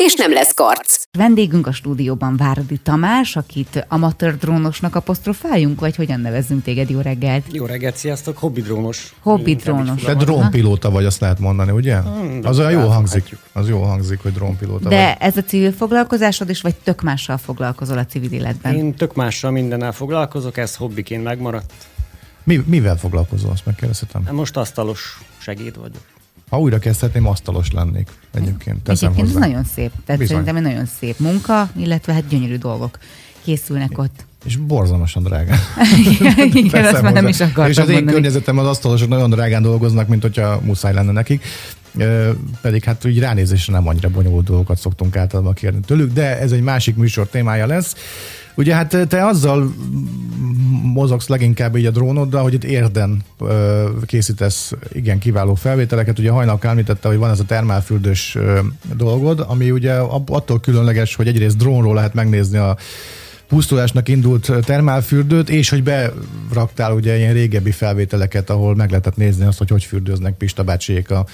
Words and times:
és 0.00 0.14
nem 0.14 0.32
lesz 0.32 0.54
karc. 0.54 1.02
Vendégünk 1.18 1.66
a 1.66 1.72
stúdióban 1.72 2.36
Váradi 2.36 2.76
Tamás, 2.76 3.36
akit 3.36 3.86
amatőr 3.88 4.36
drónosnak 4.36 4.94
apostrofáljunk, 4.94 5.80
vagy 5.80 5.96
hogyan 5.96 6.20
nevezzünk 6.20 6.62
téged? 6.62 6.90
Jó 6.90 7.00
reggelt! 7.00 7.44
Jó 7.52 7.66
reggelt, 7.66 7.96
sziasztok! 7.96 8.38
Hobbi 8.38 8.60
drónos. 8.62 9.14
Hobbi 9.22 9.54
drónos. 9.54 10.02
De 10.02 10.14
drónpilóta 10.14 10.90
vagy, 10.90 11.04
azt 11.04 11.20
lehet 11.20 11.38
mondani, 11.38 11.70
ugye? 11.70 11.96
Hmm, 11.96 12.40
az 12.42 12.58
olyan 12.58 12.70
jó 12.70 12.88
hangzik. 12.88 13.36
Az 13.52 13.68
jó 13.68 13.82
hangzik, 13.82 14.22
hogy 14.22 14.32
drónpilóta 14.32 14.88
De 14.88 15.04
vagy. 15.04 15.16
ez 15.18 15.36
a 15.36 15.42
civil 15.42 15.72
foglalkozásod 15.72 16.50
is, 16.50 16.60
vagy 16.60 16.74
tök 16.74 17.02
mással 17.02 17.38
foglalkozol 17.38 17.98
a 17.98 18.06
civil 18.06 18.32
életben? 18.32 18.74
Én 18.74 18.94
tök 18.94 19.14
mással 19.14 19.50
mindennel 19.50 19.92
foglalkozok, 19.92 20.56
ez 20.56 20.76
hobbiként 20.76 21.22
megmaradt. 21.24 21.72
Mi, 22.44 22.62
mivel 22.66 22.96
foglalkozol, 22.96 23.50
azt 23.50 23.66
megkérdezhetem? 23.66 24.28
Most 24.30 24.56
asztalos 24.56 25.18
segéd 25.38 25.78
vagyok. 25.78 26.02
Ha 26.50 26.60
újra 26.60 26.78
kezdhetném, 26.78 27.26
asztalos 27.26 27.72
lennék 27.72 28.08
egyébként. 28.34 28.82
Teszem 28.82 29.10
Egyébként 29.12 29.36
ez 29.36 29.42
nagyon 29.42 29.64
szép. 29.64 29.90
Tehát 30.04 30.20
Bizony. 30.20 30.26
szerintem 30.26 30.56
egy 30.56 30.62
nagyon 30.62 30.86
szép 30.98 31.18
munka, 31.18 31.70
illetve 31.76 32.12
hát 32.12 32.28
gyönyörű 32.28 32.56
dolgok 32.56 32.98
készülnek 33.44 33.98
ott. 33.98 34.24
És 34.44 34.56
borzalmasan 34.56 35.22
drágán. 35.22 35.58
Igen, 36.52 36.84
azt 36.84 37.02
már 37.02 37.12
nem 37.12 37.28
is 37.28 37.40
akartam 37.40 37.70
És 37.70 37.78
az 37.78 37.88
én 37.88 37.94
mondani. 37.94 38.12
környezetem 38.12 38.58
az 38.58 38.66
asztalosok 38.66 39.08
nagyon 39.08 39.30
drágán 39.30 39.62
dolgoznak, 39.62 40.08
mint 40.08 40.22
hogyha 40.22 40.60
muszáj 40.64 40.92
lenne 40.94 41.12
nekik. 41.12 41.44
Pedig 42.60 42.84
hát 42.84 43.04
úgy 43.04 43.18
ránézésre 43.18 43.72
nem 43.72 43.88
annyira 43.88 44.08
bonyolult 44.08 44.44
dolgokat 44.44 44.78
szoktunk 44.78 45.16
általában 45.16 45.52
kérni 45.52 45.80
tőlük, 45.80 46.12
de 46.12 46.38
ez 46.38 46.52
egy 46.52 46.62
másik 46.62 46.96
műsor 46.96 47.26
témája 47.28 47.66
lesz. 47.66 47.94
Ugye 48.54 48.74
hát 48.74 49.06
te 49.08 49.26
azzal 49.26 49.74
mozogsz 50.82 51.28
leginkább 51.28 51.76
így 51.76 51.86
a 51.86 51.90
drónoddal, 51.90 52.42
hogy 52.42 52.54
itt 52.54 52.64
érden 52.64 53.22
ö, 53.40 53.88
készítesz 54.06 54.72
igen 54.92 55.18
kiváló 55.18 55.54
felvételeket. 55.54 56.18
Ugye 56.18 56.30
hajnalka 56.30 56.68
említette, 56.68 57.08
hogy 57.08 57.16
van 57.16 57.30
ez 57.30 57.40
a 57.40 57.44
termálfürdős 57.44 58.34
ö, 58.34 58.58
dolgod, 58.96 59.44
ami 59.48 59.70
ugye 59.70 59.92
attól 60.26 60.60
különleges, 60.60 61.14
hogy 61.14 61.28
egyrészt 61.28 61.56
drónról 61.56 61.94
lehet 61.94 62.14
megnézni 62.14 62.58
a 62.58 62.76
pusztulásnak 63.48 64.08
indult 64.08 64.52
termálfürdőt, 64.64 65.50
és 65.50 65.68
hogy 65.68 65.82
beraktál 65.82 66.92
ugye 66.92 67.16
ilyen 67.16 67.32
régebbi 67.32 67.70
felvételeket, 67.70 68.50
ahol 68.50 68.74
meg 68.74 68.88
lehetett 68.88 69.16
nézni 69.16 69.44
azt, 69.44 69.58
hogy 69.58 69.68
hogy 69.68 69.84
fürdőznek 69.84 70.36
Pista 70.36 70.64
bácsiék 70.64 71.10
a, 71.10 71.26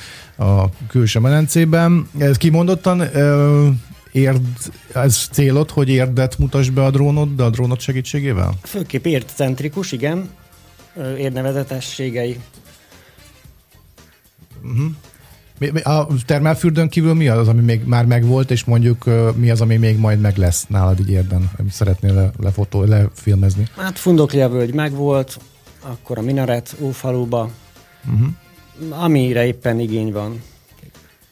a 0.45 0.69
külső 0.89 1.19
medencében. 1.19 2.08
Ez 2.19 2.36
kimondottan 2.36 3.01
ö, 3.01 3.69
érd, 4.17 4.47
ez 4.95 5.28
célod, 5.33 5.70
hogy 5.70 5.89
érdet 5.89 6.39
mutass 6.39 6.69
be 6.69 6.84
a 6.84 6.91
drónod, 6.91 7.36
de 7.36 7.42
a 7.42 7.50
drónod 7.50 7.81
segítségével? 7.81 8.55
Főképp 8.62 9.05
értcentrikus, 9.05 9.92
igen. 9.92 10.31
Ö, 10.97 11.17
Érnevezetességei. 11.17 12.41
Mi- 15.58 15.70
mi- 15.70 15.81
A 15.81 16.06
termálfürdőn 16.27 16.89
kívül 16.89 17.14
mi 17.14 17.28
az, 17.28 17.48
ami 17.48 17.61
még 17.62 17.84
már 17.84 18.05
megvolt, 18.06 18.50
és 18.50 18.64
mondjuk 18.64 19.05
mi 19.34 19.50
az, 19.50 19.61
ami 19.61 19.77
még 19.77 19.98
majd 19.98 20.20
meg 20.20 20.36
lesz 20.36 20.67
nálad 20.69 21.01
így 21.01 21.11
érden, 21.11 21.51
amit 21.58 21.73
szeretnél 21.73 22.14
le, 22.14 22.30
lefotó, 22.39 22.83
lefilmezni? 22.84 23.67
Hát 23.77 23.98
Fundoklia 23.98 24.48
völgy 24.48 24.75
megvolt, 24.75 25.39
akkor 25.83 26.19
a 26.19 26.23
minaret 26.23 26.77
Ófaluba, 26.80 27.51
uh-huh. 28.12 29.02
amire 29.05 29.46
éppen 29.46 29.80
igény 29.80 30.13
van. 30.13 30.42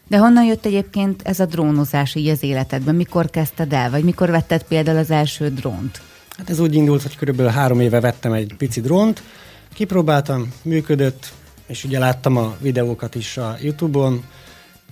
De 0.09 0.19
honnan 0.19 0.45
jött 0.45 0.67
egyébként 0.67 1.23
ez 1.23 1.41
a 1.41 1.47
drónozás 1.47 2.15
így 2.15 2.29
az 2.29 2.43
életedben? 2.43 2.95
Mikor 2.95 3.31
kezdted 3.31 3.73
el? 3.73 3.91
Vagy 3.91 4.05
mikor 4.05 4.31
vetted 4.31 4.63
például 4.63 4.99
az 4.99 5.11
első 5.11 5.49
drónt? 5.49 6.01
Hát 6.37 6.51
ez 6.51 6.59
úgy 6.59 6.75
indult, 6.75 7.03
hogy 7.03 7.17
körülbelül 7.17 7.53
három 7.53 7.81
éve 7.81 8.01
vettem 8.01 8.33
egy 8.33 8.55
pici 8.59 8.81
drónt, 8.81 9.23
kipróbáltam, 9.75 10.53
működött, 10.63 11.33
és 11.67 11.85
ugye 11.85 11.99
láttam 11.99 12.37
a 12.37 12.57
videókat 12.61 13.15
is 13.15 13.37
a 13.37 13.57
Youtube-on, 13.61 14.25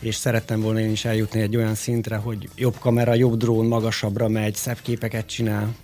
és 0.01 0.15
szerettem 0.15 0.61
volna 0.61 0.81
én 0.81 0.91
is 0.91 1.05
eljutni 1.05 1.41
egy 1.41 1.57
olyan 1.57 1.75
szintre, 1.75 2.17
hogy 2.17 2.49
jobb 2.57 2.79
kamera, 2.79 3.15
jobb 3.15 3.37
drón, 3.37 3.67
magasabbra 3.67 4.29
megy, 4.29 4.55
szebb 4.55 4.79
képeket 4.83 5.27
csinál. 5.27 5.75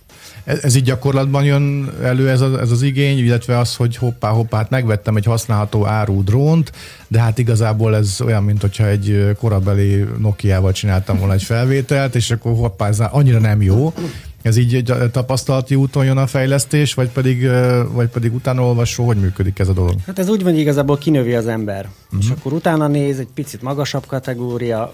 Ez, 0.43 0.59
ez 0.63 0.75
így 0.75 0.83
gyakorlatban 0.83 1.43
jön 1.43 1.91
elő 2.03 2.29
ez, 2.29 2.41
a, 2.41 2.59
ez 2.59 2.71
az 2.71 2.81
igény, 2.81 3.17
illetve 3.17 3.57
az, 3.57 3.75
hogy 3.75 3.95
hoppá, 3.95 4.29
hoppá, 4.29 4.57
hát 4.57 4.69
megvettem 4.69 5.15
egy 5.15 5.25
használható 5.25 5.85
áru 5.85 6.23
drónt, 6.23 6.71
de 7.07 7.19
hát 7.19 7.37
igazából 7.37 7.95
ez 7.95 8.17
olyan, 8.25 8.43
mint 8.43 8.61
hogyha 8.61 8.87
egy 8.87 9.35
korabeli 9.39 10.05
Nokia-val 10.17 10.71
csináltam 10.71 11.17
volna 11.17 11.33
egy 11.33 11.43
felvételt, 11.43 12.15
és 12.15 12.31
akkor 12.31 12.55
hoppá, 12.55 12.87
ez 12.87 12.99
annyira 12.99 13.39
nem 13.39 13.61
jó. 13.61 13.93
Ez 14.41 14.57
így 14.57 14.75
egy 14.75 14.93
tapasztalati 15.11 15.75
úton 15.75 16.05
jön 16.05 16.17
a 16.17 16.27
fejlesztés, 16.27 16.93
vagy 16.93 17.09
pedig, 17.09 17.49
vagy 17.91 18.07
pedig 18.07 18.33
utána 18.33 18.65
olvasó, 18.65 19.05
hogy 19.05 19.17
működik 19.17 19.59
ez 19.59 19.67
a 19.67 19.73
dolog? 19.73 19.95
Hát 20.05 20.19
ez 20.19 20.29
úgy 20.29 20.43
van, 20.43 20.51
hogy 20.51 20.61
igazából 20.61 20.97
kinövi 20.97 21.33
az 21.33 21.47
ember, 21.47 21.89
uh-huh. 22.05 22.19
és 22.19 22.29
akkor 22.29 22.53
utána 22.53 22.87
néz, 22.87 23.19
egy 23.19 23.27
picit 23.33 23.61
magasabb 23.61 24.05
kategória, 24.05 24.93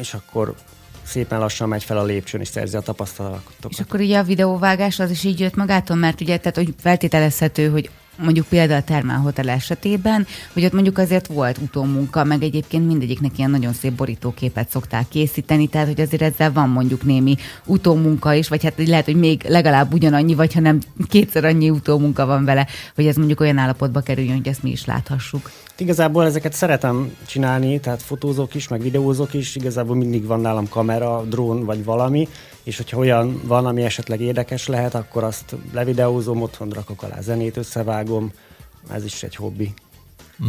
és 0.00 0.14
akkor 0.14 0.54
szépen 1.04 1.38
lassan 1.38 1.68
megy 1.68 1.84
fel 1.84 1.98
a 1.98 2.04
lépcsőn, 2.04 2.40
és 2.40 2.48
szerzi 2.48 2.76
a 2.76 2.80
tapasztalatokat. 2.80 3.70
És 3.70 3.80
akkor 3.80 4.00
ugye 4.00 4.18
a 4.18 4.22
videóvágás 4.22 4.98
az 4.98 5.10
is 5.10 5.24
így 5.24 5.40
jött 5.40 5.54
magától, 5.54 5.96
mert 5.96 6.20
ugye 6.20 6.36
tehát, 6.36 6.56
hogy 6.56 6.74
feltételezhető, 6.78 7.70
hogy 7.70 7.90
mondjuk 8.18 8.46
például 8.46 8.80
a 8.80 8.84
Termálhotel 8.84 9.48
esetében, 9.48 10.26
hogy 10.52 10.64
ott 10.64 10.72
mondjuk 10.72 10.98
azért 10.98 11.26
volt 11.26 11.58
utómunka, 11.58 12.24
meg 12.24 12.42
egyébként 12.42 12.86
mindegyiknek 12.86 13.38
ilyen 13.38 13.50
nagyon 13.50 13.72
szép 13.72 13.92
borítóképet 13.92 14.70
szokták 14.70 15.08
készíteni, 15.08 15.66
tehát 15.66 15.86
hogy 15.86 16.00
azért 16.00 16.22
ezzel 16.22 16.52
van 16.52 16.68
mondjuk 16.68 17.02
némi 17.02 17.36
utómunka 17.64 18.32
is, 18.32 18.48
vagy 18.48 18.62
hát 18.62 18.86
lehet, 18.86 19.04
hogy 19.04 19.16
még 19.16 19.44
legalább 19.48 19.92
ugyanannyi, 19.92 20.34
vagy 20.34 20.54
ha 20.54 20.60
nem 20.60 20.78
kétszer 21.08 21.44
annyi 21.44 21.70
utómunka 21.70 22.26
van 22.26 22.44
vele, 22.44 22.66
hogy 22.94 23.06
ez 23.06 23.16
mondjuk 23.16 23.40
olyan 23.40 23.58
állapotba 23.58 24.00
kerüljön, 24.00 24.36
hogy 24.36 24.48
ezt 24.48 24.62
mi 24.62 24.70
is 24.70 24.84
láthassuk. 24.84 25.50
Igazából 25.78 26.24
ezeket 26.24 26.52
szeretem 26.52 27.16
csinálni, 27.26 27.80
tehát 27.80 28.02
fotózok 28.02 28.54
is, 28.54 28.68
meg 28.68 28.80
videózok 28.80 29.34
is, 29.34 29.56
igazából 29.56 29.96
mindig 29.96 30.26
van 30.26 30.40
nálam 30.40 30.68
kamera, 30.68 31.22
drón 31.22 31.64
vagy 31.64 31.84
valami, 31.84 32.28
és 32.62 32.76
hogyha 32.76 32.98
olyan 32.98 33.40
van, 33.44 33.66
ami 33.66 33.82
esetleg 33.82 34.20
érdekes 34.20 34.66
lehet, 34.66 34.94
akkor 34.94 35.24
azt 35.24 35.56
levideózom, 35.72 36.42
otthon 36.42 36.70
rakok 36.70 37.02
alá 37.02 37.20
zenét, 37.20 37.56
összevágom, 37.56 38.32
ez 38.92 39.04
is 39.04 39.22
egy 39.22 39.36
hobbi. 39.36 39.74
Ö, 40.40 40.46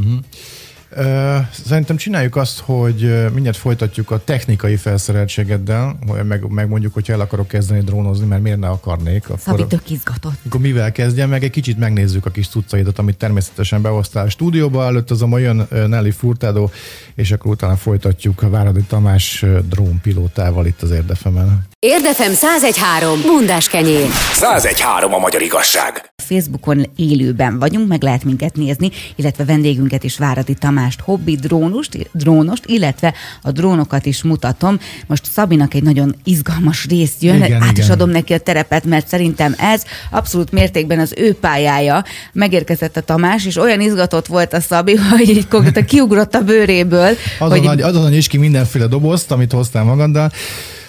Szerintem 1.65 1.95
csináljuk 1.95 2.35
azt, 2.35 2.59
hogy 2.59 3.31
mindjárt 3.33 3.57
folytatjuk 3.57 4.11
a 4.11 4.23
technikai 4.23 4.75
felszereltségeddel, 4.75 5.97
hogy 6.07 6.25
meg, 6.25 6.49
meg 6.49 6.69
mondjuk, 6.69 6.93
hogyha 6.93 7.13
el 7.13 7.19
akarok 7.19 7.47
kezdeni 7.47 7.81
drónozni, 7.81 8.25
mert 8.25 8.41
miért 8.41 8.59
ne 8.59 8.67
akarnék, 8.67 9.23
Szabi 9.23 9.37
akkor, 9.45 9.67
tök 9.67 9.89
izgatott. 9.89 10.33
akkor 10.45 10.59
mivel 10.59 10.91
kezdjem, 10.91 11.29
meg 11.29 11.43
egy 11.43 11.51
kicsit 11.51 11.77
megnézzük 11.77 12.25
a 12.25 12.29
kis 12.29 12.47
cuccaidat, 12.47 12.99
amit 12.99 13.17
természetesen 13.17 13.81
behoztál 13.81 14.25
a 14.25 14.29
stúdióba, 14.29 14.85
előtt 14.85 15.11
azonban 15.11 15.39
jön 15.39 15.67
Nelly 15.69 16.11
Furtado, 16.11 16.69
és 17.15 17.31
akkor 17.31 17.51
utána 17.51 17.75
folytatjuk 17.75 18.41
a 18.41 18.49
Váradi 18.49 18.83
Tamás 18.83 19.45
drónpilótával 19.69 20.65
itt 20.65 20.81
az 20.81 20.91
Érdefemen. 20.91 21.67
Érdefem 21.79 22.31
1013. 22.31 23.21
Bundás 23.21 23.67
kenyér. 23.67 24.07
1013 24.31 25.13
a 25.13 25.17
magyar 25.17 25.41
igazság. 25.41 26.13
Facebookon 26.23 26.91
élőben 26.95 27.59
vagyunk, 27.59 27.87
meg 27.87 28.03
lehet 28.03 28.23
minket 28.23 28.55
nézni, 28.55 28.91
illetve 29.15 29.45
vendégünket 29.45 30.03
is 30.03 30.17
Váradi 30.17 30.53
Tamást, 30.53 31.01
hobbi 31.01 31.35
drónost, 31.35 32.09
drónost, 32.11 32.63
illetve 32.65 33.13
a 33.41 33.51
drónokat 33.51 34.05
is 34.05 34.23
mutatom. 34.23 34.79
Most 35.07 35.25
Szabinak 35.31 35.73
egy 35.73 35.83
nagyon 35.83 36.15
izgalmas 36.23 36.85
rész 36.85 37.13
jön, 37.19 37.43
Igen, 37.43 37.61
át 37.61 37.77
is 37.77 37.83
igen. 37.83 37.91
adom 37.91 38.09
neki 38.09 38.33
a 38.33 38.37
terepet, 38.37 38.85
mert 38.85 39.07
szerintem 39.07 39.55
ez 39.57 39.83
abszolút 40.11 40.51
mértékben 40.51 40.99
az 40.99 41.13
ő 41.17 41.33
pályája. 41.33 42.03
Megérkezett 42.33 42.97
a 42.97 43.01
Tamás, 43.01 43.45
és 43.45 43.57
olyan 43.57 43.81
izgatott 43.81 44.25
volt 44.25 44.53
a 44.53 44.59
Szabi, 44.59 44.95
hogy 45.09 45.29
így 45.29 45.47
konkrétan 45.47 45.85
kiugrott 45.85 46.35
a 46.35 46.41
bőréből. 46.41 47.04
Azon, 47.39 47.67
hogy 47.67 47.81
azon 47.81 48.13
is 48.13 48.27
ki 48.27 48.37
mindenféle 48.37 48.85
dobozt, 48.85 49.31
amit 49.31 49.51
hoztál 49.51 49.83
magaddal. 49.83 50.31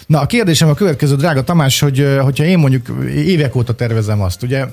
Na, 0.06 0.20
a 0.20 0.26
kérdésem 0.26 0.68
a 0.68 0.74
következő, 0.74 1.16
drága 1.16 1.44
Tamás, 1.44 1.80
hogy 1.80 2.08
hogyha 2.20 2.44
én 2.44 2.58
mondjuk 2.58 2.88
évek 3.14 3.54
óta 3.54 3.74
tervezem 3.74 4.22
azt, 4.22 4.42
ugye 4.42 4.64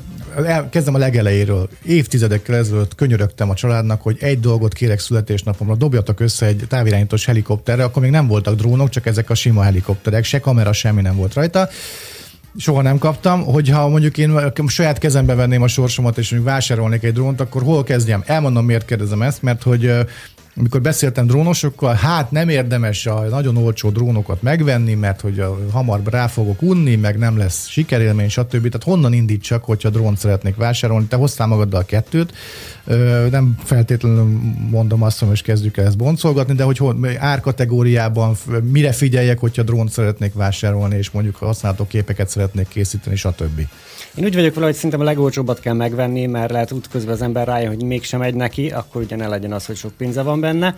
el, 0.45 0.69
kezdem 0.69 0.95
a 0.95 0.98
legelejéről. 0.98 1.69
Évtizedekkel 1.86 2.56
ezelőtt 2.56 2.95
könyörögtem 2.95 3.50
a 3.50 3.54
családnak, 3.54 4.01
hogy 4.01 4.18
egy 4.19 4.40
dolgot 4.40 4.74
kérek 4.74 5.00
születésnapomra, 5.00 5.75
dobjatok 5.75 6.19
össze 6.19 6.45
egy 6.45 6.66
távirányítós 6.68 7.25
helikopterre, 7.25 7.84
akkor 7.84 8.01
még 8.01 8.12
nem 8.12 8.28
voltak 8.28 8.56
drónok, 8.56 8.89
csak 8.89 9.06
ezek 9.06 9.30
a 9.30 9.36
sima 9.36 9.62
helikopterek, 9.62 10.24
se 10.24 10.39
kamera, 10.39 10.74
semmi 10.74 11.01
nem 11.01 11.16
volt 11.16 11.34
rajta. 11.34 11.69
Soha 12.57 12.81
nem 12.81 12.98
kaptam, 12.98 13.44
hogyha 13.44 13.88
mondjuk 13.88 14.18
én 14.18 14.51
saját 14.68 14.98
kezembe 14.98 15.36
venném 15.36 15.62
a 15.62 15.68
sorsomat, 15.68 16.18
és 16.18 16.31
mondjuk 16.31 16.51
vásárolnék 16.51 17.04
egy 17.04 17.13
drónt, 17.13 17.42
akkor 17.42 17.63
hol 17.63 17.84
kezdjem? 17.84 18.24
Elmondom, 18.25 18.66
miért 18.66 18.86
kérdezem 18.86 19.22
ezt, 19.22 19.42
mert 19.42 19.63
hogy 19.63 19.92
amikor 20.55 20.81
beszéltem 20.81 21.27
drónosokkal, 21.27 21.94
hát 21.94 22.31
nem 22.31 22.50
érdemes 22.50 23.05
a 23.05 23.21
nagyon 23.21 23.57
olcsó 23.57 23.89
drónokat 23.89 24.41
megvenni, 24.41 24.94
mert 24.94 25.21
hogy 25.21 25.39
a, 25.39 25.57
hamar 25.71 26.01
rá 26.05 26.27
fogok 26.27 26.61
unni, 26.61 26.95
meg 26.95 27.17
nem 27.17 27.38
lesz 27.38 27.67
sikerélmény, 27.67 28.29
stb. 28.29 28.51
Tehát 28.51 28.83
honnan 28.83 29.13
indítsak, 29.13 29.63
hogyha 29.63 29.89
drónt 29.89 30.17
szeretnék 30.17 30.55
vásárolni? 30.55 31.05
Te 31.05 31.15
hoztál 31.15 31.47
magaddal 31.47 31.85
kettőt, 31.85 32.33
nem 33.29 33.57
feltétlenül 33.63 34.39
mondom 34.69 35.03
azt, 35.03 35.19
hogy 35.19 35.27
most 35.27 35.44
kezdjük 35.44 35.77
el 35.77 35.85
ezt 35.85 35.97
boncolgatni, 35.97 36.53
de 36.53 36.63
hogy 36.63 36.81
árkategóriában 37.17 38.35
mire 38.71 38.91
figyeljek, 38.91 39.39
hogyha 39.39 39.63
drónt 39.63 39.91
szeretnék 39.91 40.33
vásárolni, 40.33 40.97
és 40.97 41.11
mondjuk 41.11 41.35
használható 41.35 41.88
képeket 41.88 42.29
szeretnék 42.29 42.67
készíteni, 42.67 43.15
stb. 43.15 43.67
Én 44.15 44.25
úgy 44.25 44.35
vagyok 44.35 44.53
vele, 44.53 44.65
hogy 44.65 44.75
szerintem 44.75 45.00
a 45.00 45.03
legolcsóbbat 45.03 45.59
kell 45.59 45.73
megvenni, 45.73 46.25
mert 46.25 46.51
lehet 46.51 46.71
útközben 46.71 47.13
az 47.13 47.21
ember 47.21 47.47
rájön, 47.47 47.67
hogy 47.67 47.83
mégsem 47.83 48.19
megy 48.19 48.35
neki, 48.35 48.69
akkor 48.69 49.01
ugye 49.01 49.15
ne 49.15 49.27
legyen 49.27 49.51
az, 49.51 49.65
hogy 49.65 49.75
sok 49.75 49.91
pénze 49.97 50.21
van 50.21 50.39
benne. 50.44 50.75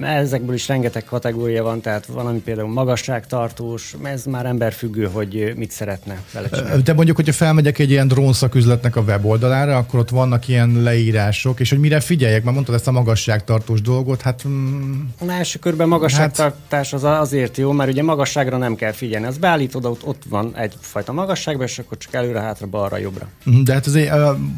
Ezekből 0.00 0.54
is 0.54 0.68
rengeteg 0.68 1.04
kategória 1.04 1.62
van, 1.62 1.80
tehát 1.80 2.06
valami 2.06 2.38
például 2.38 2.68
magasságtartós, 2.68 3.94
ez 4.02 4.24
már 4.24 4.46
emberfüggő, 4.46 5.04
hogy 5.12 5.52
mit 5.56 5.70
szeretne 5.70 6.22
vele 6.32 6.48
csinálni. 6.48 6.82
De 6.82 6.92
mondjuk, 6.92 7.16
hogyha 7.16 7.32
felmegyek 7.32 7.78
egy 7.78 7.90
ilyen 7.90 8.08
drónszaküzletnek 8.08 8.96
a 8.96 9.00
weboldalára, 9.00 9.76
akkor 9.76 10.00
ott 10.00 10.08
vannak 10.10 10.48
ilyen 10.48 10.82
leírások, 10.82 11.60
és 11.60 11.70
hogy 11.70 11.78
mire 11.78 12.00
figyeljek, 12.00 12.42
mert 12.42 12.54
mondtad 12.54 12.74
ezt 12.74 12.88
a 12.88 12.90
magasságtartós 12.90 13.80
dolgot, 13.80 14.20
hát... 14.20 14.48
Mm, 14.48 15.02
a 15.20 15.30
első 15.30 15.58
körben 15.58 15.88
magasságtartás 15.88 16.92
az 16.92 17.04
azért 17.04 17.56
jó, 17.56 17.72
mert 17.72 17.90
ugye 17.90 18.02
magasságra 18.02 18.56
nem 18.56 18.74
kell 18.74 18.92
figyelni. 18.92 19.26
Az 19.26 19.38
beállítod, 19.38 19.84
ott, 19.84 20.06
ott 20.06 20.22
van 20.28 20.56
egyfajta 20.56 21.12
magasságban, 21.12 21.66
és 21.66 21.78
akkor 21.78 21.98
csak 21.98 22.14
előre, 22.14 22.40
hátra, 22.40 22.66
balra, 22.66 22.96
jobbra. 22.96 23.28
De 23.64 23.72
hát 23.72 23.86
azért, 23.86 24.12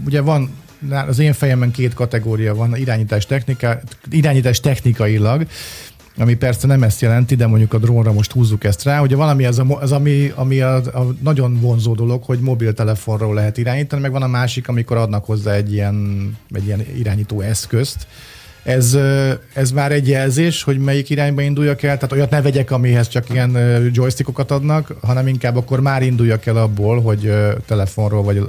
ugye 0.07 0.21
van 0.21 0.51
az 0.91 1.19
én 1.19 1.33
fejemben 1.33 1.71
két 1.71 1.95
kategória 1.95 2.55
van, 2.55 2.77
irányítás, 2.77 3.27
technika, 3.27 3.81
irányítás 4.11 4.61
technikailag, 4.61 5.47
ami 6.19 6.35
persze 6.35 6.67
nem 6.67 6.83
ezt 6.83 7.01
jelenti, 7.01 7.35
de 7.35 7.47
mondjuk 7.47 7.75
a 7.75 7.79
drónra 7.79 8.13
most 8.13 8.33
húzzuk 8.33 8.65
ezt 8.65 8.83
rá. 8.83 9.01
Ugye 9.01 9.17
valami 9.17 9.45
az, 9.45 9.59
a, 9.59 9.65
az 9.81 9.93
ami, 9.93 10.33
ami 10.35 10.61
a, 10.61 10.75
a 10.77 11.15
nagyon 11.23 11.61
vonzó 11.61 11.95
dolog, 11.95 12.23
hogy 12.23 12.39
mobiltelefonról 12.39 13.35
lehet 13.35 13.59
irányítani, 13.59 14.03
meg 14.03 14.13
van 14.13 14.23
a 14.23 14.27
másik, 14.27 14.69
amikor 14.69 14.97
adnak 14.97 15.25
hozzá 15.25 15.53
egy 15.53 15.73
ilyen, 15.73 16.31
egy 16.51 16.67
ilyen 16.67 16.81
irányító 16.97 17.41
eszközt, 17.41 18.07
ez, 18.63 18.97
ez 19.53 19.71
már 19.71 19.93
egy 19.93 20.09
jelzés, 20.09 20.63
hogy 20.63 20.79
melyik 20.79 21.11
irányba 21.11 21.43
induljak 21.43 21.83
el, 21.83 21.95
tehát 21.95 22.13
olyat 22.13 22.31
ne 22.31 22.43
vegyek, 22.43 22.71
amihez 22.71 23.09
csak 23.09 23.31
ilyen 23.31 23.57
joystickokat 23.93 24.51
adnak, 24.51 24.95
hanem 25.03 25.27
inkább 25.27 25.57
akkor 25.57 25.81
már 25.81 26.03
induljak 26.03 26.47
el 26.47 26.57
abból, 26.57 27.01
hogy 27.01 27.33
telefonról, 27.67 28.23
vagy 28.23 28.49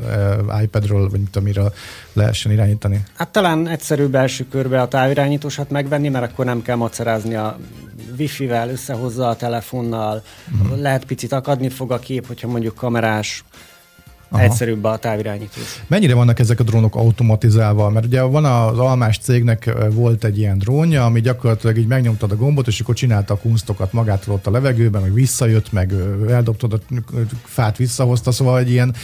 iPadról, 0.63 1.09
vagy 1.09 1.19
mit 1.19 1.35
amiről 1.35 1.73
lehessen 2.13 2.51
irányítani. 2.51 3.03
Hát 3.15 3.29
talán 3.29 3.67
egyszerűbb 3.67 4.15
első 4.15 4.45
körbe 4.51 4.81
a 4.81 4.87
távirányítósat 4.87 5.69
megvenni, 5.69 6.09
mert 6.09 6.31
akkor 6.31 6.45
nem 6.45 6.61
kell 6.61 6.75
macerázni 6.75 7.35
a 7.35 7.57
wifi-vel, 8.17 8.69
összehozza 8.69 9.27
a 9.27 9.35
telefonnal, 9.35 10.23
uh-huh. 10.61 10.79
lehet 10.79 11.05
picit 11.05 11.31
akadni 11.31 11.69
fog 11.69 11.91
a 11.91 11.99
kép, 11.99 12.27
hogyha 12.27 12.47
mondjuk 12.47 12.75
kamerás 12.75 13.43
Aha. 14.33 14.43
egyszerűbb 14.43 14.83
a 14.83 14.97
távirányítás. 14.97 15.83
Mennyire 15.87 16.13
vannak 16.13 16.39
ezek 16.39 16.59
a 16.59 16.63
drónok 16.63 16.95
automatizálva? 16.95 17.89
Mert 17.89 18.05
ugye 18.05 18.21
van 18.21 18.45
az 18.45 18.79
almás 18.79 19.17
cégnek 19.17 19.73
volt 19.91 20.23
egy 20.23 20.37
ilyen 20.37 20.57
drónja, 20.57 21.05
ami 21.05 21.21
gyakorlatilag 21.21 21.77
így 21.77 21.87
megnyomtad 21.87 22.31
a 22.31 22.35
gombot, 22.35 22.67
és 22.67 22.79
akkor 22.79 22.95
csinálta 22.95 23.33
a 23.33 23.37
kunstokat 23.37 23.93
magától 23.93 24.33
ott 24.33 24.47
a 24.47 24.51
levegőben, 24.51 25.01
meg 25.01 25.13
visszajött, 25.13 25.71
meg 25.71 25.93
eldobtad 26.29 26.73
a 26.73 26.79
fát, 27.43 27.77
visszahozta, 27.77 28.31
szóval 28.31 28.59
egy 28.59 28.71
ilyen 28.71 28.95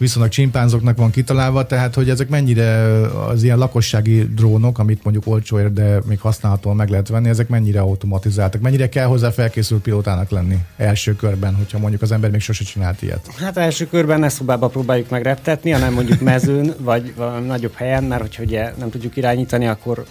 viszonylag 0.00 0.30
csimpánzoknak 0.30 0.96
van 0.96 1.10
kitalálva, 1.10 1.66
tehát 1.66 1.94
hogy 1.94 2.10
ezek 2.10 2.28
mennyire 2.28 3.00
az 3.06 3.42
ilyen 3.42 3.58
lakossági 3.58 4.22
drónok, 4.22 4.78
amit 4.78 5.04
mondjuk 5.04 5.26
olcsóért, 5.26 5.72
de 5.72 6.00
még 6.04 6.20
használhatóan 6.20 6.76
meg 6.76 6.88
lehet 6.88 7.08
venni, 7.08 7.28
ezek 7.28 7.48
mennyire 7.48 7.80
automatizáltak, 7.80 8.60
mennyire 8.60 8.88
kell 8.88 9.06
hozzá 9.06 9.30
felkészült 9.30 9.82
pilótának 9.82 10.30
lenni 10.30 10.58
első 10.76 11.16
körben, 11.16 11.54
hogyha 11.54 11.78
mondjuk 11.78 12.02
az 12.02 12.12
ember 12.12 12.30
még 12.30 12.40
sose 12.40 12.64
csinált 12.64 13.02
ilyet? 13.02 13.26
Hát 13.36 13.56
első 13.56 13.86
körben 13.86 14.20
ne 14.20 14.28
szobába 14.28 14.68
próbáljuk 14.68 15.10
meg 15.10 15.22
reptetni, 15.22 15.70
hanem 15.70 15.92
mondjuk 15.92 16.20
mezőn, 16.20 16.74
vagy 16.90 17.14
valami 17.16 17.46
nagyobb 17.46 17.74
helyen, 17.74 18.04
mert 18.04 18.20
hogyha 18.22 18.42
ugye 18.42 18.72
nem 18.78 18.90
tudjuk 18.90 19.16
irányítani, 19.16 19.66
akkor 19.66 20.04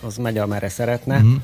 az 0.00 0.16
megy, 0.16 0.38
amerre 0.38 0.68
szeretne. 0.68 1.18
Mm-hmm. 1.18 1.36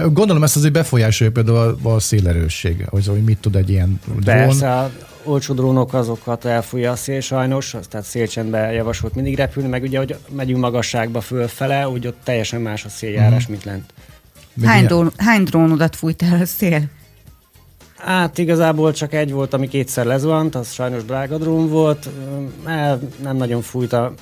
Gondolom 0.00 0.42
ezt 0.42 0.56
azért 0.56 0.72
befolyásolja 0.72 1.32
például 1.32 1.78
a, 1.82 1.94
a 1.94 2.00
szélerősség, 2.00 2.84
hogy, 2.88 3.06
hogy 3.06 3.24
mit 3.24 3.38
tud 3.38 3.56
egy 3.56 3.70
ilyen 3.70 4.00
drón. 4.04 4.24
Persze, 4.24 4.90
olcsó 5.24 5.54
drónok 5.54 5.94
azokat 5.94 6.44
elfújja 6.44 6.90
a 6.90 6.96
szél 6.96 7.20
sajnos, 7.20 7.76
tehát 7.88 8.06
szélcsendben 8.06 8.72
javasolt 8.72 9.14
mindig 9.14 9.36
repülni, 9.36 9.68
meg 9.68 9.82
ugye, 9.82 9.98
hogy 9.98 10.16
megyünk 10.30 10.60
magasságba 10.60 11.20
fölfele, 11.20 11.88
úgy 11.88 12.06
ott 12.06 12.18
teljesen 12.24 12.60
más 12.60 12.84
a 12.84 12.88
széljárás, 12.88 13.48
mm. 13.48 13.50
mint 13.50 13.64
lent. 13.64 13.92
Hány, 14.64 14.86
drón, 14.86 15.12
hány 15.16 15.42
drónodat 15.42 15.96
fújt 15.96 16.22
el 16.22 16.40
a 16.40 16.46
szél? 16.46 16.82
Hát 17.96 18.38
igazából 18.38 18.92
csak 18.92 19.12
egy 19.12 19.32
volt, 19.32 19.54
ami 19.54 19.68
kétszer 19.68 20.06
lezuhant, 20.06 20.54
az 20.54 20.72
sajnos 20.72 21.04
drága 21.04 21.38
drón 21.38 21.68
volt. 21.68 22.08
Nem 23.22 23.36
nagyon 23.36 23.62
fújta, 23.62 24.14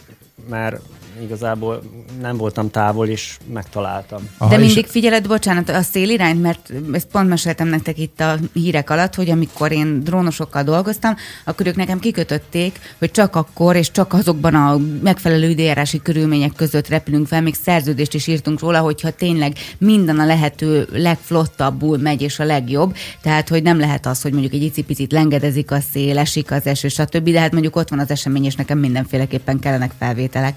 mert 0.48 0.80
igazából 1.22 1.82
nem 2.20 2.36
voltam 2.36 2.70
távol, 2.70 3.08
és 3.08 3.38
megtaláltam. 3.52 4.28
Aha, 4.38 4.50
De 4.50 4.56
mindig 4.56 4.84
és... 4.84 4.90
figyeled, 4.90 5.26
bocsánat, 5.26 5.68
a 5.68 5.82
szélirányt, 5.82 6.42
mert 6.42 6.72
ezt 6.92 7.06
pont 7.06 7.28
meséltem 7.28 7.68
nektek 7.68 7.98
itt 7.98 8.20
a 8.20 8.38
hírek 8.52 8.90
alatt, 8.90 9.14
hogy 9.14 9.30
amikor 9.30 9.72
én 9.72 10.04
drónosokkal 10.04 10.62
dolgoztam, 10.62 11.16
akkor 11.44 11.66
ők 11.66 11.76
nekem 11.76 11.98
kikötötték, 11.98 12.78
hogy 12.98 13.10
csak 13.10 13.36
akkor 13.36 13.76
és 13.76 13.90
csak 13.90 14.12
azokban 14.12 14.54
a 14.54 14.76
megfelelő 15.02 15.48
időjárási 15.48 16.02
körülmények 16.02 16.52
között 16.52 16.88
repülünk 16.88 17.26
fel, 17.26 17.42
még 17.42 17.54
szerződést 17.54 18.14
is 18.14 18.26
írtunk 18.26 18.60
róla, 18.60 18.78
hogyha 18.78 19.10
tényleg 19.10 19.52
minden 19.78 20.18
a 20.18 20.26
lehető 20.26 20.88
legflottabbul 20.92 21.98
megy 21.98 22.22
és 22.22 22.38
a 22.38 22.44
legjobb, 22.44 22.94
tehát 23.22 23.48
hogy 23.48 23.62
nem 23.62 23.78
lehet 23.78 24.06
az, 24.06 24.22
hogy 24.22 24.32
mondjuk 24.32 24.52
egy 24.52 24.62
icipicit 24.62 25.12
lengedezik 25.12 25.70
a 25.70 25.80
szél, 25.92 26.18
esik 26.18 26.50
az 26.50 26.66
eső, 26.66 26.88
stb. 26.88 27.30
De 27.30 27.40
hát 27.40 27.52
mondjuk 27.52 27.76
ott 27.76 27.88
van 27.88 27.98
az 27.98 28.10
esemény, 28.10 28.44
és 28.44 28.54
nekem 28.54 28.78
mindenféleképpen 28.78 29.58
kellenek 29.58 29.92
felvételek. 29.98 30.56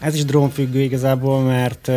Ez 0.00 0.14
is 0.14 0.24
drónfüggő 0.24 0.80
igazából, 0.80 1.42
mert 1.42 1.90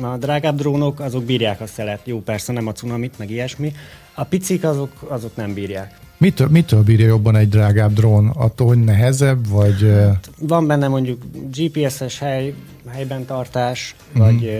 a 0.00 0.16
drágább 0.18 0.56
drónok 0.56 1.00
azok 1.00 1.24
bírják 1.24 1.60
a 1.60 1.66
szelet. 1.66 2.00
Jó, 2.04 2.20
persze 2.20 2.52
nem 2.52 2.66
a 2.66 2.72
cunamit, 2.72 3.18
meg 3.18 3.30
ilyesmi. 3.30 3.72
A 4.14 4.24
picik 4.24 4.64
azok, 4.64 4.90
azok 5.08 5.36
nem 5.36 5.54
bírják. 5.54 5.98
Mitől, 6.18 6.48
mitől 6.48 6.82
bírja 6.82 7.06
jobban 7.06 7.36
egy 7.36 7.48
drágább 7.48 7.92
drón? 7.92 8.28
Attól, 8.28 8.66
hogy 8.66 8.84
nehezebb, 8.84 9.48
vagy... 9.48 9.92
Van 10.38 10.66
benne 10.66 10.88
mondjuk 10.88 11.22
GPS-es 11.56 12.18
hely, 12.18 12.54
helyben 12.88 13.24
tartás, 13.24 13.94
mm-hmm. 14.18 14.24
vagy 14.24 14.50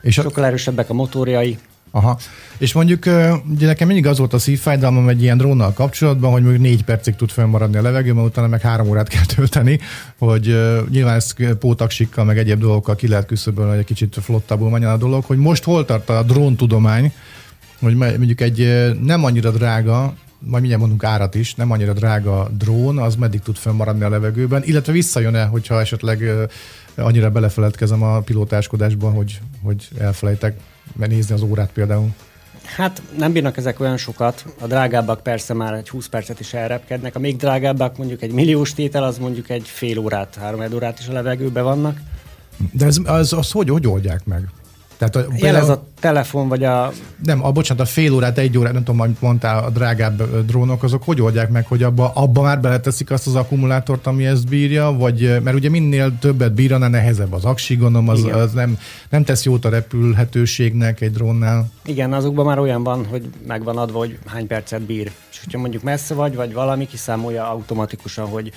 és 0.00 0.14
sokkal 0.14 0.44
erősebbek 0.44 0.90
a 0.90 0.94
motorjai. 0.94 1.58
Aha. 1.90 2.18
És 2.58 2.72
mondjuk 2.72 3.06
ugye 3.50 3.66
nekem 3.66 3.86
mindig 3.86 4.06
az 4.06 4.18
volt 4.18 4.32
a 4.32 4.38
szívfájdalmam 4.38 5.08
egy 5.08 5.22
ilyen 5.22 5.36
drónnal 5.36 5.72
kapcsolatban, 5.72 6.30
hogy 6.30 6.42
mondjuk 6.42 6.62
négy 6.62 6.84
percig 6.84 7.14
tud 7.14 7.30
fönnmaradni 7.30 7.76
a 7.76 7.82
levegőben, 7.82 8.24
utána 8.24 8.46
meg 8.46 8.60
három 8.60 8.88
órát 8.88 9.08
kell 9.08 9.24
tölteni, 9.24 9.80
hogy 10.18 10.56
nyilván 10.90 11.14
ezt 11.14 11.56
pótaksikkal, 11.58 12.24
meg 12.24 12.38
egyéb 12.38 12.60
dolgokkal 12.60 12.96
ki 12.96 13.08
lehet 13.08 13.26
küszöbölni, 13.26 13.70
hogy 13.70 13.78
egy 13.78 13.84
kicsit 13.84 14.16
flottabbul 14.20 14.70
menjen 14.70 14.90
a 14.90 14.96
dolog, 14.96 15.24
hogy 15.24 15.38
most 15.38 15.64
hol 15.64 15.84
tart 15.84 16.08
a 16.08 16.22
dróntudomány, 16.22 17.12
hogy 17.80 17.96
mondjuk 17.96 18.40
egy 18.40 18.92
nem 19.02 19.24
annyira 19.24 19.50
drága, 19.50 20.14
majd 20.38 20.60
mindjárt 20.60 20.80
mondunk 20.80 21.04
árat 21.04 21.34
is, 21.34 21.54
nem 21.54 21.70
annyira 21.70 21.92
drága 21.92 22.48
drón, 22.58 22.98
az 22.98 23.16
meddig 23.16 23.40
tud 23.40 23.56
fönnmaradni 23.56 24.04
a 24.04 24.08
levegőben, 24.08 24.62
illetve 24.64 24.92
visszajön-e, 24.92 25.44
hogyha 25.44 25.80
esetleg 25.80 26.30
annyira 26.96 27.30
belefeledkezem 27.30 28.02
a 28.02 28.20
pilótáskodásban, 28.20 29.12
hogy, 29.12 29.40
hogy 29.62 29.88
elfelejtek 29.98 30.56
nézni 30.96 31.34
az 31.34 31.42
órát 31.42 31.70
például? 31.72 32.14
Hát 32.76 33.02
nem 33.18 33.32
bírnak 33.32 33.56
ezek 33.56 33.80
olyan 33.80 33.96
sokat. 33.96 34.44
A 34.60 34.66
drágábbak 34.66 35.22
persze 35.22 35.54
már 35.54 35.74
egy 35.74 35.88
20 35.88 36.06
percet 36.06 36.40
is 36.40 36.54
elrepkednek. 36.54 37.16
A 37.16 37.18
még 37.18 37.36
drágábbak 37.36 37.96
mondjuk 37.96 38.22
egy 38.22 38.32
milliós 38.32 38.74
tétel, 38.74 39.04
az 39.04 39.18
mondjuk 39.18 39.50
egy 39.50 39.68
fél 39.68 39.98
órát, 39.98 40.34
három 40.34 40.72
órát 40.74 40.98
is 40.98 41.08
a 41.08 41.12
levegőbe 41.12 41.62
vannak. 41.62 42.00
De 42.72 42.86
ez, 42.86 42.98
az, 43.04 43.32
az 43.32 43.50
hogy, 43.50 43.68
hogy 43.68 43.86
oldják 43.86 44.24
meg? 44.24 44.48
Tehát 44.98 45.16
a, 45.16 45.26
Jel 45.36 45.56
ez 45.56 45.68
a 45.68 45.86
telefon, 46.00 46.48
vagy 46.48 46.64
a... 46.64 46.92
Nem, 47.24 47.44
a, 47.44 47.52
bocsánat, 47.52 47.86
a 47.86 47.86
fél 47.86 48.12
órát, 48.12 48.38
egy 48.38 48.58
órát, 48.58 48.72
nem 48.72 48.84
tudom, 48.84 49.00
amit 49.00 49.20
mondtál, 49.20 49.64
a 49.64 49.70
drágább 49.70 50.44
drónok, 50.46 50.82
azok 50.82 51.02
hogy 51.02 51.20
oldják 51.20 51.50
meg, 51.50 51.66
hogy 51.66 51.82
abba, 51.82 52.12
abba 52.14 52.42
már 52.42 52.60
beleteszik 52.60 53.10
azt 53.10 53.26
az 53.26 53.34
akkumulátort, 53.34 54.06
ami 54.06 54.26
ezt 54.26 54.48
bírja, 54.48 54.92
vagy, 54.92 55.42
mert 55.42 55.56
ugye 55.56 55.68
minél 55.68 56.18
többet 56.18 56.52
bír, 56.52 56.72
annál 56.72 56.88
nehezebb 56.88 57.32
az 57.32 57.44
aksi, 57.44 57.76
gondolom, 57.76 58.08
az, 58.08 58.24
az 58.24 58.52
nem, 58.52 58.78
nem 59.08 59.24
tesz 59.24 59.44
jót 59.44 59.64
a 59.64 59.68
repülhetőségnek 59.68 61.00
egy 61.00 61.12
drónnál. 61.12 61.70
Igen, 61.84 62.12
azokban 62.12 62.44
már 62.44 62.58
olyan 62.58 62.82
van, 62.82 63.06
hogy 63.06 63.28
megvan 63.46 63.76
adva, 63.76 63.98
hogy 63.98 64.18
hány 64.26 64.46
percet 64.46 64.82
bír. 64.82 65.10
És 65.30 65.40
hogyha 65.44 65.58
mondjuk 65.58 65.82
messze 65.82 66.14
vagy, 66.14 66.34
vagy 66.34 66.52
valami 66.52 66.86
kiszámolja 66.86 67.50
automatikusan, 67.50 68.26
hogy 68.26 68.52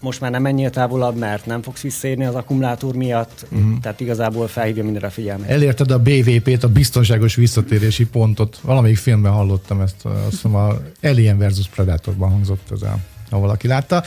most 0.00 0.20
már 0.20 0.30
nem 0.30 0.42
menjél 0.42 0.70
távolabb, 0.70 1.16
mert 1.16 1.46
nem 1.46 1.62
fogsz 1.62 1.80
visszaérni 1.80 2.24
az 2.24 2.34
akkumulátor 2.34 2.94
miatt, 2.94 3.46
uh-huh. 3.50 3.78
tehát 3.80 4.00
igazából 4.00 4.48
felhívja 4.48 4.82
mindenre 4.82 5.06
a 5.06 5.10
figyelmet. 5.10 5.50
Elérted 5.50 5.90
a 5.90 5.98
BVP-t, 5.98 6.64
a 6.64 6.68
biztonságos 6.68 7.34
visszatérési 7.34 8.06
pontot. 8.06 8.58
Valamelyik 8.62 8.96
filmben 8.96 9.32
hallottam 9.32 9.80
ezt, 9.80 10.04
azt 10.04 10.30
hiszem 10.30 10.54
a 10.54 10.76
Alien 11.02 11.38
versus 11.38 11.68
Predatorban 11.68 12.30
hangzott 12.30 12.70
ez 12.70 12.82
el, 12.82 12.98
ha 13.30 13.38
valaki 13.38 13.66
látta. 13.66 14.02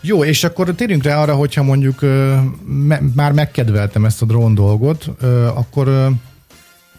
Jó, 0.00 0.24
és 0.24 0.44
akkor 0.44 0.74
térjünk 0.74 1.02
rá 1.02 1.22
arra, 1.22 1.34
hogyha 1.34 1.62
mondjuk 1.62 2.00
me, 2.66 3.00
már 3.14 3.32
megkedveltem 3.32 4.04
ezt 4.04 4.22
a 4.22 4.26
drón 4.26 4.54
dolgot, 4.54 5.10
akkor 5.54 6.10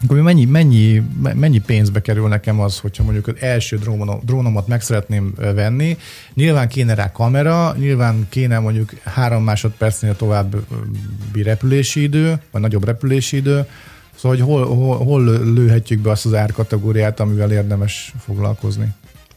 akkor 0.04 0.20
mennyi, 0.20 0.44
mennyi, 0.44 1.02
mennyi 1.34 1.58
pénzbe 1.58 2.00
kerül 2.00 2.28
nekem 2.28 2.60
az, 2.60 2.78
hogyha 2.78 3.02
mondjuk 3.02 3.26
az 3.26 3.34
első 3.40 3.78
drónomat 4.24 4.66
meg 4.66 4.82
szeretném 4.82 5.32
venni. 5.36 5.96
Nyilván 6.34 6.68
kéne 6.68 6.94
rá 6.94 7.12
kamera, 7.12 7.74
nyilván 7.78 8.26
kéne 8.28 8.58
mondjuk 8.58 8.92
három 9.04 9.44
másodpercnél 9.44 10.16
további 10.16 11.42
repülési 11.42 12.02
idő, 12.02 12.40
vagy 12.50 12.60
nagyobb 12.60 12.84
repülési 12.84 13.36
idő. 13.36 13.66
Szóval, 14.14 14.36
hogy 14.36 14.46
hol, 14.46 14.66
hol, 14.66 14.96
hol 14.96 15.52
lőhetjük 15.52 16.00
be 16.00 16.10
azt 16.10 16.26
az 16.26 16.34
árkategóriát, 16.34 17.20
amivel 17.20 17.52
érdemes 17.52 18.14
foglalkozni? 18.24 18.88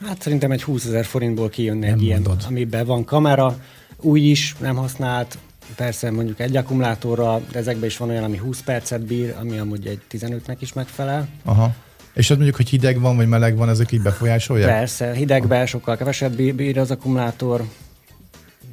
Hát 0.05 0.21
szerintem 0.21 0.51
egy 0.51 0.63
20 0.63 0.85
ezer 0.85 1.05
forintból 1.05 1.49
kijönne 1.49 1.87
egy 1.87 2.01
ilyen, 2.01 2.27
amiben 2.47 2.85
van 2.85 3.03
kamera, 3.03 3.57
új 3.97 4.19
is, 4.19 4.55
nem 4.59 4.75
használt, 4.75 5.37
Persze 5.75 6.11
mondjuk 6.11 6.39
egy 6.39 6.55
akkumulátorra, 6.55 7.41
de 7.51 7.59
ezekben 7.59 7.85
is 7.85 7.97
van 7.97 8.09
olyan, 8.09 8.23
ami 8.23 8.37
20 8.37 8.61
percet 8.61 9.01
bír, 9.01 9.35
ami 9.39 9.57
amúgy 9.57 9.87
egy 9.87 10.01
15-nek 10.11 10.55
is 10.59 10.73
megfelel. 10.73 11.27
Aha. 11.43 11.75
És 12.13 12.29
az 12.29 12.35
mondjuk, 12.35 12.55
hogy 12.55 12.69
hideg 12.69 12.99
van, 12.99 13.15
vagy 13.15 13.27
meleg 13.27 13.55
van, 13.55 13.69
ezek 13.69 13.91
így 13.91 14.01
befolyásolják? 14.01 14.69
Persze, 14.69 15.13
hidegben 15.13 15.65
sokkal 15.65 15.97
kevesebb 15.97 16.35
bír 16.35 16.79
az 16.79 16.91
akkumulátor. 16.91 17.63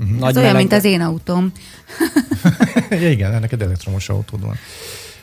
Uh-huh. 0.01 0.19
Nagy 0.19 0.37
Ez 0.37 0.43
olyan, 0.43 0.57
mint 0.57 0.73
az 0.73 0.85
én 0.85 1.01
autóm. 1.01 1.53
igen, 3.13 3.41
neked 3.41 3.63
elektromos 3.63 4.09
autód 4.09 4.41
van. 4.41 4.57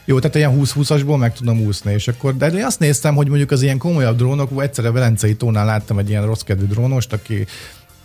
Jó, 0.06 0.20
tehát 0.20 0.36
ilyen 0.36 0.60
20-20-asból 0.62 1.18
meg 1.18 1.34
tudom 1.34 1.60
úszni, 1.60 1.94
és 1.94 2.08
akkor, 2.08 2.38
de 2.38 2.48
én 2.48 2.66
azt 2.66 2.80
néztem, 2.80 3.16
hogy 3.16 3.28
mondjuk 3.28 3.52
az 3.52 3.62
ilyen 3.62 3.78
komolyabb 3.78 4.18
drónok, 4.18 4.62
egyszerre 4.62 4.92
Velencei 4.92 5.36
tónál 5.36 5.66
láttam 5.66 5.98
egy 5.98 6.10
ilyen 6.10 6.26
rossz 6.26 6.42
kedvű 6.42 6.66
drónost, 6.66 7.14
aki 7.14 7.46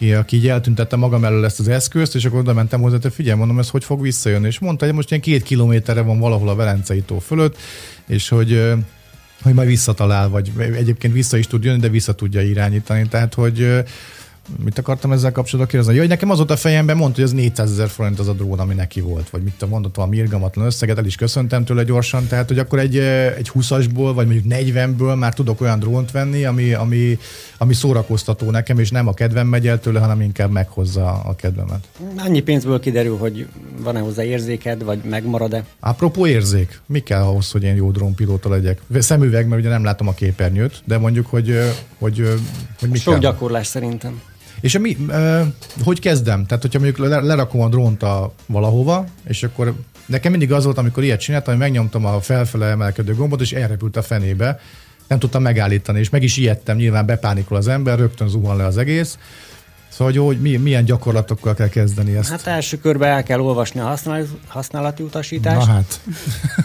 aki, 0.02 0.12
aki 0.12 0.37
így 0.37 0.49
eltüntette 0.49 0.97
magam 0.97 1.25
elől 1.25 1.44
ezt 1.44 1.61
az 1.61 1.68
eszközt, 1.68 2.14
és 2.14 2.25
akkor 2.25 2.38
oda 2.38 2.52
mentem 2.52 2.80
hozzá, 2.80 2.97
hogy 3.02 3.12
figyelj, 3.12 3.38
mondom, 3.38 3.59
ez 3.59 3.68
hogy 3.68 3.85
fog 3.85 4.02
visszajönni. 4.02 4.47
És 4.47 4.59
mondta, 4.59 4.85
hogy 4.85 4.94
most 4.94 5.11
ilyen 5.11 5.23
két 5.23 5.42
kilométerre 5.42 6.00
van 6.00 6.18
valahol 6.18 6.49
a 6.49 6.54
Velencei 6.54 7.00
tó 7.00 7.18
fölött, 7.18 7.56
és 8.06 8.28
hogy 8.28 8.73
hogy 9.42 9.54
majd 9.54 9.68
visszatalál, 9.68 10.28
vagy 10.28 10.52
egyébként 10.59 11.12
vissza 11.12 11.37
is 11.37 11.47
tud 11.47 11.64
jönni, 11.64 11.80
de 11.80 11.88
vissza 11.88 12.12
tudja 12.14 12.40
irányítani. 12.40 13.09
Tehát, 13.09 13.35
hogy 13.35 13.82
mit 14.65 14.79
akartam 14.79 15.13
ezzel 15.13 15.33
kapcsolatban 15.33 15.67
kérdezni? 15.67 15.95
Jaj, 15.95 16.07
nekem 16.07 16.31
az 16.31 16.41
ott 16.41 16.51
a 16.51 16.57
fejemben 16.57 16.97
mondta, 16.97 17.21
hogy 17.21 17.31
az 17.31 17.37
400 17.37 17.71
ezer 17.71 17.89
forint 17.89 18.19
az 18.19 18.29
a 18.29 18.33
drón, 18.33 18.59
ami 18.59 18.75
neki 18.75 19.01
volt, 19.01 19.31
vagy 19.31 19.43
mit 19.43 19.69
mondott 19.69 19.95
valami 19.95 20.17
irgalmatlan 20.17 20.67
összeget, 20.67 20.99
el 20.99 21.05
is 21.05 21.17
köszöntem 21.17 21.65
tőle 21.65 21.85
gyorsan, 21.85 22.27
tehát 22.27 22.49
hogy 22.49 22.59
akkor 22.59 22.79
egy, 22.79 22.99
egy 23.37 23.51
20-asból, 23.55 24.13
vagy 24.15 24.27
mondjuk 24.27 24.45
40-ből 24.49 25.19
már 25.19 25.35
tudok 25.35 25.61
olyan 25.61 25.79
drónt 25.79 26.11
venni, 26.11 26.45
ami, 26.45 26.73
ami, 26.73 27.19
ami 27.59 27.75
szórakoztató 27.75 28.51
nekem, 28.51 28.79
és 28.79 28.91
nem 28.91 29.07
a 29.09 29.15
kedvem 29.15 29.47
megy 29.47 29.67
el 29.67 29.81
tőle, 29.81 30.01
hanem 30.01 30.21
inkább 30.21 30.51
meghozza 30.51 31.11
a 31.11 31.35
kedvemet. 31.37 31.89
Annyi 32.17 32.41
pénzből 32.41 32.81
kiderül, 32.81 33.17
hogy 33.17 33.47
van-e 33.79 34.01
hozzá 34.01 34.23
érzéked, 34.25 34.85
vagy 34.85 35.01
megmarad-e? 35.05 35.65
Apropó 35.81 36.27
érzék, 36.27 36.81
mi 36.87 37.01
kell 37.01 37.23
ahhoz, 37.23 37.51
hogy 37.51 37.63
én 37.63 37.75
jó 37.75 37.91
drónpilóta 37.91 38.49
legyek? 38.49 38.81
Szemüveg, 38.99 39.47
mert 39.49 39.61
ugye 39.61 39.71
nem 39.71 39.85
látom 39.85 40.09
a 40.09 40.13
képernyőt, 40.13 40.83
de 40.85 40.99
mondjuk, 40.99 41.27
hogy, 41.27 41.59
hogy, 41.99 42.39
hogy 42.81 42.89
mi 42.89 42.99
Sok 42.99 43.13
kell? 43.13 43.23
gyakorlás 43.23 43.67
szerintem. 43.67 44.21
És 44.62 44.78
mi, 44.78 44.97
uh, 45.09 45.40
hogy 45.85 46.00
kezdem? 46.00 46.47
Tehát, 46.47 46.62
hogyha 46.62 46.78
mondjuk 46.78 47.09
lerakom 47.09 47.61
a 47.61 47.69
drónt 47.69 48.02
a 48.02 48.35
valahova, 48.47 49.07
és 49.25 49.42
akkor 49.42 49.75
nekem 50.07 50.31
mindig 50.31 50.52
az 50.52 50.64
volt, 50.64 50.78
amikor 50.78 51.02
ilyet 51.02 51.21
csináltam, 51.21 51.54
hogy 51.54 51.62
megnyomtam 51.62 52.04
a 52.04 52.21
felfele 52.21 52.66
emelkedő 52.66 53.14
gombot, 53.14 53.40
és 53.40 53.52
elrepült 53.52 53.97
a 53.97 54.02
fenébe. 54.02 54.61
Nem 55.09 55.19
tudtam 55.19 55.42
megállítani, 55.42 55.99
és 55.99 56.11
meg 56.11 56.23
is 56.23 56.37
ijedtem, 56.37 56.76
nyilván 56.76 57.07
bepánikol 57.07 57.57
az 57.57 57.69
ember, 57.69 57.99
rögtön 57.99 58.28
zuhan 58.28 58.57
le 58.57 58.64
az 58.64 58.76
egész. 58.76 59.19
Szóval, 59.93 60.13
hogy, 60.13 60.41
hogy 60.43 60.61
milyen 60.63 60.85
gyakorlatokkal 60.85 61.55
kell 61.55 61.69
kezdeni 61.69 62.17
ezt? 62.17 62.31
Hát 62.31 62.47
első 62.47 62.77
körben 62.77 63.11
el 63.11 63.23
kell 63.23 63.41
olvasni 63.41 63.81
a 63.81 63.97
használati 64.47 65.03
utasítást, 65.03 65.67
Na 65.67 65.73
hát. 65.73 66.01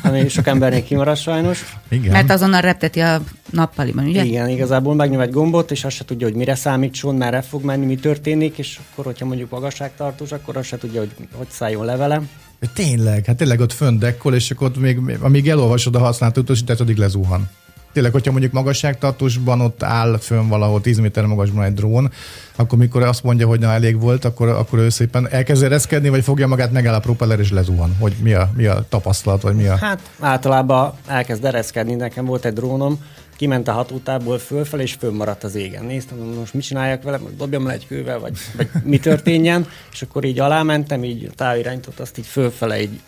ami 0.04 0.28
sok 0.28 0.48
embernél 0.48 0.84
kimarad 0.84 1.18
sajnos. 1.18 1.78
Igen. 1.90 2.12
Mert 2.12 2.30
azonnal 2.30 2.62
repteti 2.62 3.00
a 3.00 3.22
nappaliban, 3.50 4.06
ugye? 4.06 4.24
Igen, 4.24 4.50
igazából 4.50 4.96
megnyom 4.96 5.22
egy 5.22 5.32
gombot, 5.32 5.72
és 5.72 5.84
azt 5.84 5.96
se 5.96 6.06
tudja, 6.06 6.28
hogy 6.28 6.36
mire 6.36 6.56
számítson, 6.56 7.16
merre 7.16 7.42
fog 7.42 7.64
menni, 7.64 7.86
mi 7.86 7.96
történik, 7.96 8.58
és 8.58 8.80
akkor, 8.92 9.06
hogyha 9.06 9.26
mondjuk 9.26 9.50
magasságtartós, 9.50 10.32
akkor 10.32 10.58
azt 10.58 10.68
se 10.68 10.78
tudja, 10.78 11.00
hogy 11.00 11.12
hogy 11.34 11.48
szálljon 11.50 11.86
levelem. 11.86 12.30
Tényleg, 12.74 13.26
hát 13.26 13.38
tényleg 13.38 13.60
ott 13.60 13.74
fönn 13.74 14.00
dekkol, 14.00 14.36
és 14.36 14.52
akkor 14.52 14.68
ott 14.68 14.80
még, 14.80 15.00
amíg 15.20 15.50
elolvasod 15.50 15.96
a 15.96 16.00
használati 16.00 16.40
utasítást, 16.40 16.80
addig 16.80 16.98
lezuhan 16.98 17.50
tényleg, 17.98 18.16
hogyha 18.16 18.32
mondjuk 18.32 18.54
magasságtartósban 18.54 19.62
ott 19.62 19.84
áll 19.84 20.18
fönn 20.18 20.48
valahol 20.48 20.82
10 20.82 20.98
méter 20.98 21.26
magasban 21.26 21.64
egy 21.64 21.74
drón, 21.74 22.12
akkor 22.56 22.78
mikor 22.78 23.04
azt 23.04 23.24
mondja, 23.24 23.48
hogy 23.48 23.60
na 23.60 23.72
elég 23.72 24.00
volt, 24.00 24.26
akkor, 24.26 24.48
akkor 24.48 24.80
ő 24.80 24.90
szépen 24.90 25.30
elkezd 25.30 25.64
ereszkedni, 25.64 26.10
vagy 26.10 26.24
fogja 26.24 26.48
magát, 26.48 26.72
megáll 26.72 26.94
a 26.94 27.00
propeller 27.00 27.40
és 27.40 27.52
lezuhan? 27.52 27.96
Hogy 28.00 28.14
mi 28.22 28.34
a, 28.34 28.50
mi 28.56 28.66
a 28.66 28.86
tapasztalat, 28.90 29.42
vagy 29.42 29.56
mi 29.56 29.68
a... 29.68 29.76
Hát 29.76 30.00
általában 30.20 30.94
elkezd 31.08 31.46
ereszkedni. 31.46 31.96
Nekem 31.96 32.26
volt 32.26 32.46
egy 32.46 32.54
drónom, 32.54 33.00
kiment 33.36 33.68
a 33.68 33.72
hatótából 33.72 34.38
fölfelé, 34.38 34.84
és 34.84 34.96
fönnmaradt 35.00 35.44
az 35.44 35.56
égen. 35.56 35.86
Néztem, 35.86 36.18
most 36.18 36.54
mit 36.54 36.64
csináljak 36.64 37.04
vele, 37.04 37.18
most 37.18 37.36
dobjam 37.36 37.66
le 37.66 37.74
egy 37.74 37.88
kővel, 37.88 38.20
vagy, 38.20 38.38
vagy 38.58 38.70
mi 38.84 39.00
történjen, 39.00 39.68
és 39.92 40.02
akkor 40.02 40.24
így 40.24 40.40
alámentem, 40.40 41.04
így 41.04 41.30
távirányított, 41.36 42.00
azt 42.00 42.18
így 42.18 42.28
fölfele 42.28 42.82
így 42.82 43.00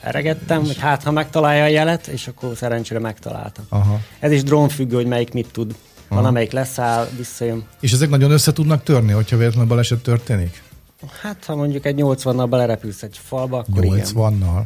eregettem, 0.00 0.64
hogy 0.64 0.78
hát 0.78 1.02
ha 1.02 1.10
megtalálja 1.10 1.62
a 1.64 1.66
jelet, 1.66 2.06
és 2.06 2.26
akkor 2.26 2.56
szerencsére 2.56 3.00
megtaláltam. 3.00 3.64
Aha. 3.68 4.00
Ez 4.18 4.32
is 4.32 4.42
drónfüggő, 4.42 4.96
hogy 4.96 5.06
melyik 5.06 5.32
mit 5.32 5.48
tud. 5.52 5.74
Van, 6.08 6.18
Aha. 6.18 6.28
amelyik 6.28 6.52
leszáll, 6.52 7.08
visszajön. 7.16 7.64
És 7.80 7.92
ezek 7.92 8.08
nagyon 8.08 8.30
össze 8.30 8.52
tudnak 8.52 8.82
törni, 8.82 9.12
hogyha 9.12 9.36
véletlenül 9.36 9.68
baleset 9.68 10.02
történik? 10.02 10.62
Hát, 11.22 11.44
ha 11.44 11.56
mondjuk 11.56 11.86
egy 11.86 11.96
80-nal 11.98 12.46
belerepülsz 12.50 13.02
egy 13.02 13.20
falba, 13.22 13.58
akkor 13.58 13.84
80-nal? 13.86 14.62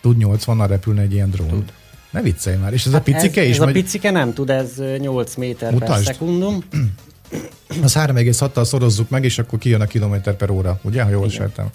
Tud 0.00 0.16
80-nal 0.20 0.66
repülni 0.68 1.00
egy 1.00 1.12
ilyen 1.12 1.30
drón? 1.30 1.48
Tud. 1.48 1.72
Ne 2.10 2.22
viccelj 2.22 2.56
már. 2.56 2.72
És 2.72 2.86
ez 2.86 2.92
hát 2.92 3.00
a 3.00 3.04
picike 3.04 3.40
ez, 3.40 3.46
is? 3.46 3.52
Ez 3.52 3.58
megy... 3.58 3.68
a 3.76 3.80
picike 3.80 4.10
nem 4.10 4.32
tud, 4.32 4.50
ez 4.50 4.70
8 4.98 5.34
méter 5.34 5.72
Mutasd. 5.72 6.04
per 6.04 6.14
szekundum. 6.14 6.64
Az 7.82 7.94
3,6-tal 7.98 8.64
szorozzuk 8.64 9.08
meg, 9.08 9.24
és 9.24 9.38
akkor 9.38 9.58
kijön 9.58 9.80
a 9.80 9.86
kilométer 9.86 10.34
per 10.34 10.50
óra, 10.50 10.78
ugye, 10.82 11.02
ha 11.02 11.10
jól 11.10 11.30
értem 11.30 11.70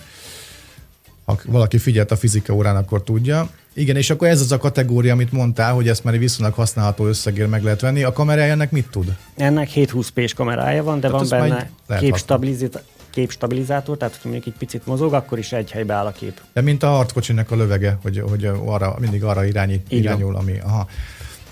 ha 1.29 1.39
valaki 1.45 1.77
figyelt 1.77 2.12
a 2.12 2.15
fizika 2.15 2.53
órán, 2.53 2.75
akkor 2.75 3.03
tudja. 3.03 3.50
Igen, 3.74 3.95
és 3.95 4.09
akkor 4.09 4.27
ez 4.27 4.41
az 4.41 4.51
a 4.51 4.57
kategória, 4.57 5.13
amit 5.13 5.31
mondtál, 5.31 5.74
hogy 5.74 5.88
ezt 5.88 6.03
már 6.03 6.13
egy 6.13 6.19
viszonylag 6.19 6.53
használható 6.53 7.05
összegér 7.05 7.48
meg 7.48 7.63
lehet 7.63 7.81
venni. 7.81 8.03
A 8.03 8.13
kamerája 8.13 8.51
ennek 8.51 8.71
mit 8.71 8.88
tud? 8.91 9.15
Ennek 9.36 9.69
720p-s 9.75 10.33
kamerája 10.33 10.83
van, 10.83 11.00
de 11.00 11.09
tehát 11.09 11.29
van 11.29 11.39
benne 11.39 11.69
képstabilizátor, 12.00 12.81
képstabilizátor, 13.09 13.98
tehát 13.98 14.13
ha 14.13 14.19
mondjuk 14.24 14.45
egy 14.45 14.59
picit 14.59 14.86
mozog, 14.86 15.13
akkor 15.13 15.38
is 15.38 15.51
egy 15.51 15.71
helybe 15.71 15.93
áll 15.93 16.05
a 16.05 16.12
kép. 16.12 16.41
De 16.53 16.62
mint 16.62 16.83
a 16.83 16.88
harckocsinak 16.88 17.51
a 17.51 17.55
lövege, 17.55 17.98
hogy, 18.01 18.24
hogy 18.29 18.45
arra, 18.65 18.95
mindig 19.00 19.24
arra 19.24 19.45
irányít, 19.45 19.91
irányul, 19.91 20.36
ami... 20.36 20.59
Aha. 20.63 20.88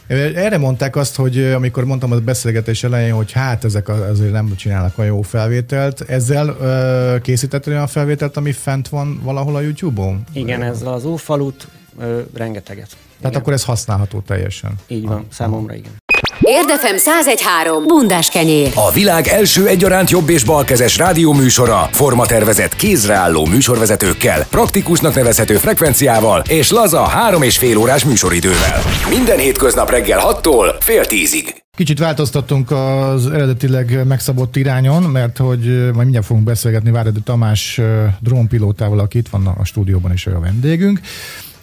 Erre 0.08 0.58
mondták 0.58 0.96
azt, 0.96 1.16
hogy 1.16 1.44
amikor 1.44 1.86
mondtam 1.86 2.12
a 2.12 2.20
beszélgetés 2.20 2.84
elején, 2.84 3.14
hogy 3.14 3.32
hát 3.32 3.64
ezek 3.64 3.90
azért 3.90 4.32
nem 4.32 4.56
csinálnak 4.56 4.98
olyan 4.98 5.16
jó 5.16 5.22
felvételt, 5.22 6.02
ezzel 6.02 6.48
ö, 6.48 7.16
készítettél 7.22 7.74
olyan 7.74 7.88
felvételt, 7.88 8.38
ami 8.38 8.52
fent 8.52 8.88
van 8.88 9.20
valahol 9.24 9.56
a 9.56 9.62
YouTube-on? 9.62 10.24
Igen, 10.34 10.62
ezzel 10.62 10.94
az 10.94 11.06
ófalut 11.06 11.68
ö, 12.00 12.22
rengeteget. 12.34 12.88
Tehát 12.88 13.32
igen. 13.32 13.42
akkor 13.42 13.54
ez 13.54 13.64
használható 13.64 14.20
teljesen? 14.20 14.76
Így 14.88 15.06
van, 15.06 15.18
ah, 15.18 15.24
számomra 15.30 15.74
igen. 15.74 15.92
Érdefem 16.42 16.96
1013. 16.96 17.84
Bundás 17.88 18.30
kenyér. 18.30 18.72
A 18.76 18.92
világ 18.92 19.28
első 19.28 19.68
egyaránt 19.68 20.10
jobb 20.10 20.30
és 20.30 20.44
balkezes 20.44 20.98
rádióműsora, 20.98 21.90
formatervezett 21.92 22.76
kézreálló 22.76 23.46
műsorvezetőkkel, 23.46 24.46
praktikusnak 24.50 25.16
nevezhető 25.16 25.56
frekvenciával 25.56 26.44
és 26.50 26.72
laza 26.72 27.04
három 27.04 27.42
és 27.42 27.58
fél 27.58 27.78
órás 27.78 28.06
műsoridővel. 28.06 28.82
Minden 29.10 29.38
hétköznap 29.38 29.90
reggel 29.90 30.22
6-tól 30.24 30.76
fél 30.80 31.06
tízig. 31.06 31.64
Kicsit 31.78 32.00
változtattunk 32.00 32.72
az 32.72 33.28
eredetileg 33.28 34.06
megszabott 34.08 34.56
irányon, 34.56 35.04
mert 35.04 35.38
hogy 35.38 35.66
majd 35.82 35.96
mindjárt 35.96 36.26
fogunk 36.26 36.46
beszélgetni 36.46 36.92
Váredi 36.92 37.20
Tamás 37.20 37.82
drónpilótával, 38.20 39.00
aki 39.00 39.18
itt 39.18 39.28
van 39.28 39.48
a 39.48 39.66
stúdióban 39.66 40.14
is 40.14 40.26
a 40.26 40.40
vendégünk 40.40 41.00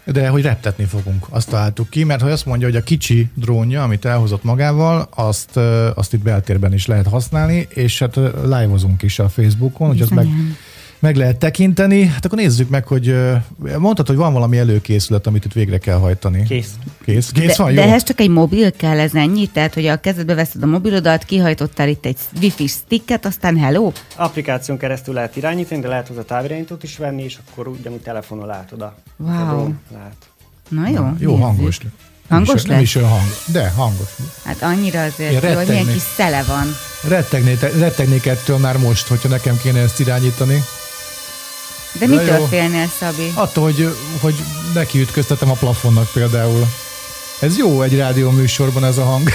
de 0.05 0.29
hogy 0.29 0.43
reptetni 0.43 0.85
fogunk. 0.85 1.27
Azt 1.31 1.49
találtuk 1.49 1.91
ki, 1.91 2.05
mert 2.05 2.23
hogy 2.23 2.31
azt 2.31 2.47
mondja, 2.47 2.67
hogy 2.67 2.77
a 2.77 2.83
kicsi 2.83 3.29
drónja, 3.35 3.83
amit 3.83 4.05
elhozott 4.05 4.45
magával, 4.45 5.09
azt, 5.15 5.57
azt 5.95 6.13
itt 6.13 6.23
beltérben 6.23 6.73
is 6.73 6.87
lehet 6.87 7.07
használni, 7.07 7.67
és 7.69 7.99
hát 7.99 8.17
live-ozunk 8.43 9.03
is 9.03 9.19
a 9.19 9.29
Facebookon, 9.29 9.89
hogy 9.89 10.01
az 10.01 10.09
meg, 10.09 10.27
meg 11.05 11.17
lehet 11.17 11.37
tekinteni. 11.37 12.07
Hát 12.07 12.25
akkor 12.25 12.39
nézzük 12.39 12.69
meg, 12.69 12.87
hogy 12.87 13.15
mondtad, 13.79 14.07
hogy 14.07 14.17
van 14.17 14.33
valami 14.33 14.59
előkészület, 14.59 15.27
amit 15.27 15.45
itt 15.45 15.53
végre 15.53 15.79
kell 15.79 15.99
hajtani. 15.99 16.43
Kész. 16.43 16.73
Kész, 17.05 17.31
Kész 17.31 17.57
de, 17.57 17.63
van, 17.63 17.71
jó? 17.71 17.77
De 17.77 17.83
ehhez 17.83 18.03
csak 18.03 18.21
egy 18.21 18.29
mobil 18.29 18.73
kell, 18.73 18.99
ez 18.99 19.15
ennyi? 19.15 19.47
Tehát, 19.47 19.75
hogy 19.75 19.87
a 19.87 19.97
kezedbe 19.97 20.35
veszed 20.35 20.63
a 20.63 20.67
mobilodat, 20.67 21.25
kihajtottál 21.25 21.89
itt 21.89 22.07
egy 22.07 22.17
wifi 22.41 22.67
sticket, 22.67 23.27
aztán 23.27 23.57
hello? 23.57 23.93
Applikáción 24.17 24.79
keresztül 24.79 25.15
lehet 25.15 25.37
irányítani, 25.37 25.81
de 25.81 25.89
lehet 25.89 26.09
hozzá 26.09 26.23
távirányítót 26.23 26.83
is 26.83 26.97
venni, 26.97 27.23
és 27.23 27.39
akkor 27.51 27.69
ugyanúgy 27.69 28.01
telefonon 28.01 28.47
látod 28.47 28.81
a, 28.81 28.95
wow. 29.17 29.73
lát. 29.93 30.17
Na 30.69 30.89
jó, 30.89 30.95
Na, 30.95 31.15
Jó 31.19 31.35
hangos. 31.35 31.79
Hangos 32.29 32.49
nem 32.49 32.57
is, 32.57 32.65
nem 32.65 32.81
is 32.81 32.95
olyan 32.95 33.09
hang. 33.09 33.29
De, 33.47 33.69
hangos. 33.69 34.09
Hát 34.45 34.63
annyira 34.63 35.05
Én 35.05 35.07
azért 35.07 35.43
jó, 35.43 35.55
hogy 35.55 35.69
milyen 35.69 35.87
kis 35.87 36.03
szele 36.17 36.43
van. 36.43 36.67
Rettegnék, 37.09 37.61
rettegnék 37.61 38.27
ettől 38.27 38.59
már 38.59 38.79
most, 38.79 39.07
hogyha 39.07 39.29
nekem 39.29 39.59
kéne 39.63 39.81
ezt 39.81 40.01
irányítani. 40.01 40.63
De 41.99 42.07
Na 42.07 42.15
mitől 42.15 42.39
jó. 42.39 42.45
félnél, 42.45 42.91
Szabi? 42.99 43.31
Attól, 43.35 43.65
hogy, 43.65 43.97
hogy 44.21 44.35
nekiütköztetem 44.75 45.51
a 45.51 45.55
plafonnak 45.55 46.11
például. 46.13 46.67
Ez 47.41 47.57
jó 47.59 47.83
egy 47.83 47.97
rádió 47.97 48.31
műsorban 48.31 48.85
ez 48.85 48.99
a 48.99 49.05
hang. 49.05 49.29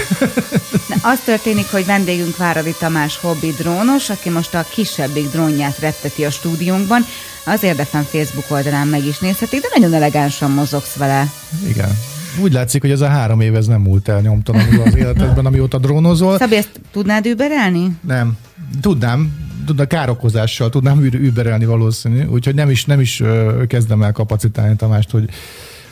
Na, 0.88 0.96
az 1.10 1.18
történik, 1.24 1.70
hogy 1.70 1.86
vendégünk 1.86 2.36
Váradi 2.36 2.74
Tamás 2.78 3.16
hobbi 3.18 3.54
drónos, 3.58 4.10
aki 4.10 4.30
most 4.30 4.54
a 4.54 4.64
kisebbik 4.70 5.30
drónját 5.30 5.78
retteti 5.78 6.24
a 6.24 6.30
stúdiónkban. 6.30 7.04
Az 7.44 7.62
Érdefem 7.62 8.02
Facebook 8.02 8.44
oldalán 8.50 8.86
meg 8.86 9.06
is 9.06 9.18
nézhetik, 9.18 9.60
de 9.60 9.68
nagyon 9.74 9.94
elegánsan 9.94 10.50
mozogsz 10.50 10.94
vele. 10.94 11.32
Igen. 11.68 11.98
Úgy 12.40 12.52
látszik, 12.52 12.80
hogy 12.80 12.90
ez 12.90 13.00
a 13.00 13.08
három 13.08 13.40
év 13.40 13.54
ez 13.54 13.66
nem 13.66 13.80
múlt 13.80 14.08
el 14.08 14.20
nyomtalanul 14.20 14.82
az 14.86 14.96
életedben, 14.96 15.46
amióta 15.50 15.78
drónozol. 15.78 16.38
Szabi, 16.38 16.56
ezt 16.56 16.80
tudnád 16.92 17.26
überelni? 17.26 17.90
Nem. 18.06 18.36
Tudnám, 18.80 19.39
tudna 19.66 19.86
károkozással 19.86 20.70
tudnám 20.70 21.02
überelni 21.02 21.64
valószínű, 21.64 22.24
úgyhogy 22.24 22.54
nem 22.54 22.70
is, 22.70 22.84
nem 22.84 23.00
is 23.00 23.22
kezdem 23.66 24.02
el 24.02 24.12
kapacitálni 24.12 24.76
Tamást, 24.76 25.10
hogy 25.10 25.28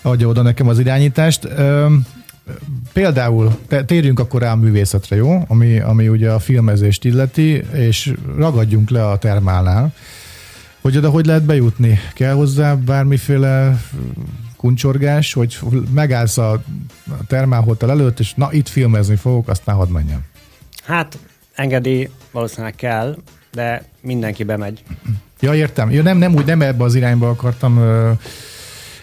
adja 0.02 0.28
oda 0.28 0.42
nekem 0.42 0.68
az 0.68 0.78
irányítást. 0.78 1.48
Például 2.92 3.58
térjünk 3.86 4.20
akkor 4.20 4.40
rá 4.40 4.52
a 4.52 4.56
művészetre, 4.56 5.16
jó? 5.16 5.44
Ami, 5.48 5.80
ami 5.80 6.08
ugye 6.08 6.30
a 6.30 6.38
filmezést 6.38 7.04
illeti, 7.04 7.62
és 7.72 8.12
ragadjunk 8.36 8.90
le 8.90 9.08
a 9.08 9.18
termálnál. 9.18 9.92
Hogy 10.80 10.96
oda 10.96 11.10
hogy 11.10 11.26
lehet 11.26 11.44
bejutni? 11.44 11.98
Kell 12.14 12.32
hozzá 12.32 12.74
bármiféle 12.74 13.82
kuncsorgás, 14.56 15.32
hogy 15.32 15.58
megállsz 15.94 16.38
a 16.38 16.62
termálhotel 17.26 17.90
előtt, 17.90 18.20
és 18.20 18.34
na 18.34 18.48
itt 18.52 18.68
filmezni 18.68 19.16
fogok, 19.16 19.48
aztán 19.48 19.74
hadd 19.74 19.88
menjem. 19.88 20.20
Hát 20.84 21.18
engedély 21.54 22.08
valószínűleg 22.30 22.74
kell, 22.74 23.16
de 23.52 23.84
mindenki 24.00 24.44
bemegy. 24.44 24.82
Ja, 25.40 25.54
értem. 25.54 25.90
Ja, 25.90 26.02
nem, 26.02 26.18
nem 26.18 26.34
úgy, 26.34 26.46
nem 26.46 26.62
ebbe 26.62 26.84
az 26.84 26.94
irányba 26.94 27.28
akartam 27.28 27.78
ö, 27.78 28.10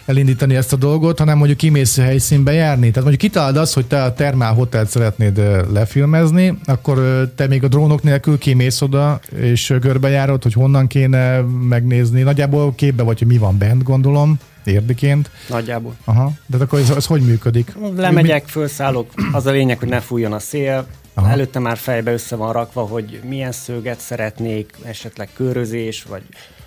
elindítani 0.06 0.56
ezt 0.56 0.72
a 0.72 0.76
dolgot, 0.76 1.18
hanem 1.18 1.36
mondjuk 1.36 1.58
kimész 1.58 1.98
a 1.98 2.02
helyszínbe 2.02 2.52
járni. 2.52 2.90
Tehát 2.90 3.08
mondjuk 3.08 3.20
kitalálod 3.20 3.56
azt, 3.56 3.74
hogy 3.74 3.86
te 3.86 4.02
a 4.02 4.14
Termál 4.14 4.54
Hotelt 4.54 4.88
szeretnéd 4.88 5.40
lefilmezni, 5.72 6.58
akkor 6.64 7.28
te 7.36 7.46
még 7.46 7.64
a 7.64 7.68
drónok 7.68 8.02
nélkül 8.02 8.38
kimész 8.38 8.80
oda, 8.80 9.20
és 9.40 9.74
körbejárod, 9.80 10.42
hogy 10.42 10.52
honnan 10.52 10.86
kéne 10.86 11.40
megnézni. 11.68 12.22
Nagyjából 12.22 12.74
képbe 12.74 13.02
vagy, 13.02 13.18
hogy 13.18 13.28
mi 13.28 13.38
van 13.38 13.58
bent, 13.58 13.82
gondolom, 13.82 14.38
érdiként. 14.64 15.30
Nagyjából. 15.48 15.94
Aha. 16.04 16.32
De 16.46 16.56
akkor 16.56 16.78
ez, 16.78 16.90
ez 16.90 17.06
hogy 17.06 17.22
működik? 17.22 17.72
Lemegyek, 17.96 18.46
felszállok, 18.46 19.10
az 19.32 19.46
a 19.46 19.50
lényeg, 19.50 19.78
hogy 19.78 19.88
ne 19.88 20.00
fújjon 20.00 20.32
a 20.32 20.38
szél. 20.38 20.86
Aha. 21.18 21.30
Előtte 21.30 21.58
már 21.58 21.76
fejbe 21.76 22.12
össze 22.12 22.36
van 22.36 22.52
rakva, 22.52 22.82
hogy 22.82 23.20
milyen 23.24 23.52
szöget 23.52 24.00
szeretnék, 24.00 24.76
esetleg 24.84 25.28
körözés, 25.32 26.02
vagy 26.02 26.22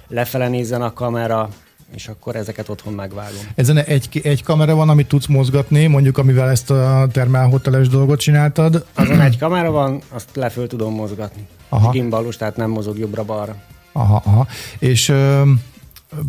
lefele 0.07 0.47
nézzen 0.47 0.81
a 0.81 0.93
kamera, 0.93 1.49
és 1.95 2.07
akkor 2.07 2.35
ezeket 2.35 2.69
otthon 2.69 2.93
megvágom. 2.93 3.39
Ezen 3.55 3.77
egy, 3.77 4.21
egy 4.23 4.43
kamera 4.43 4.75
van, 4.75 4.89
amit 4.89 5.07
tudsz 5.07 5.25
mozgatni, 5.25 5.85
mondjuk 5.85 6.17
amivel 6.17 6.49
ezt 6.49 6.71
a 6.71 7.07
Termál 7.11 7.47
Hoteles 7.47 7.87
dolgot 7.87 8.19
csináltad. 8.19 8.85
Azon 8.93 9.21
egy 9.21 9.37
kamera 9.37 9.71
van, 9.71 10.01
azt 10.09 10.35
le 10.35 10.49
föl 10.49 10.67
tudom 10.67 10.93
mozgatni. 10.93 11.47
Aha. 11.69 11.91
Gimbalus, 11.91 12.37
tehát 12.37 12.55
nem 12.55 12.69
mozog 12.69 12.97
jobbra-balra. 12.97 13.55
Aha, 13.91 14.21
aha. 14.25 14.47
És 14.79 15.09
ö, 15.09 15.41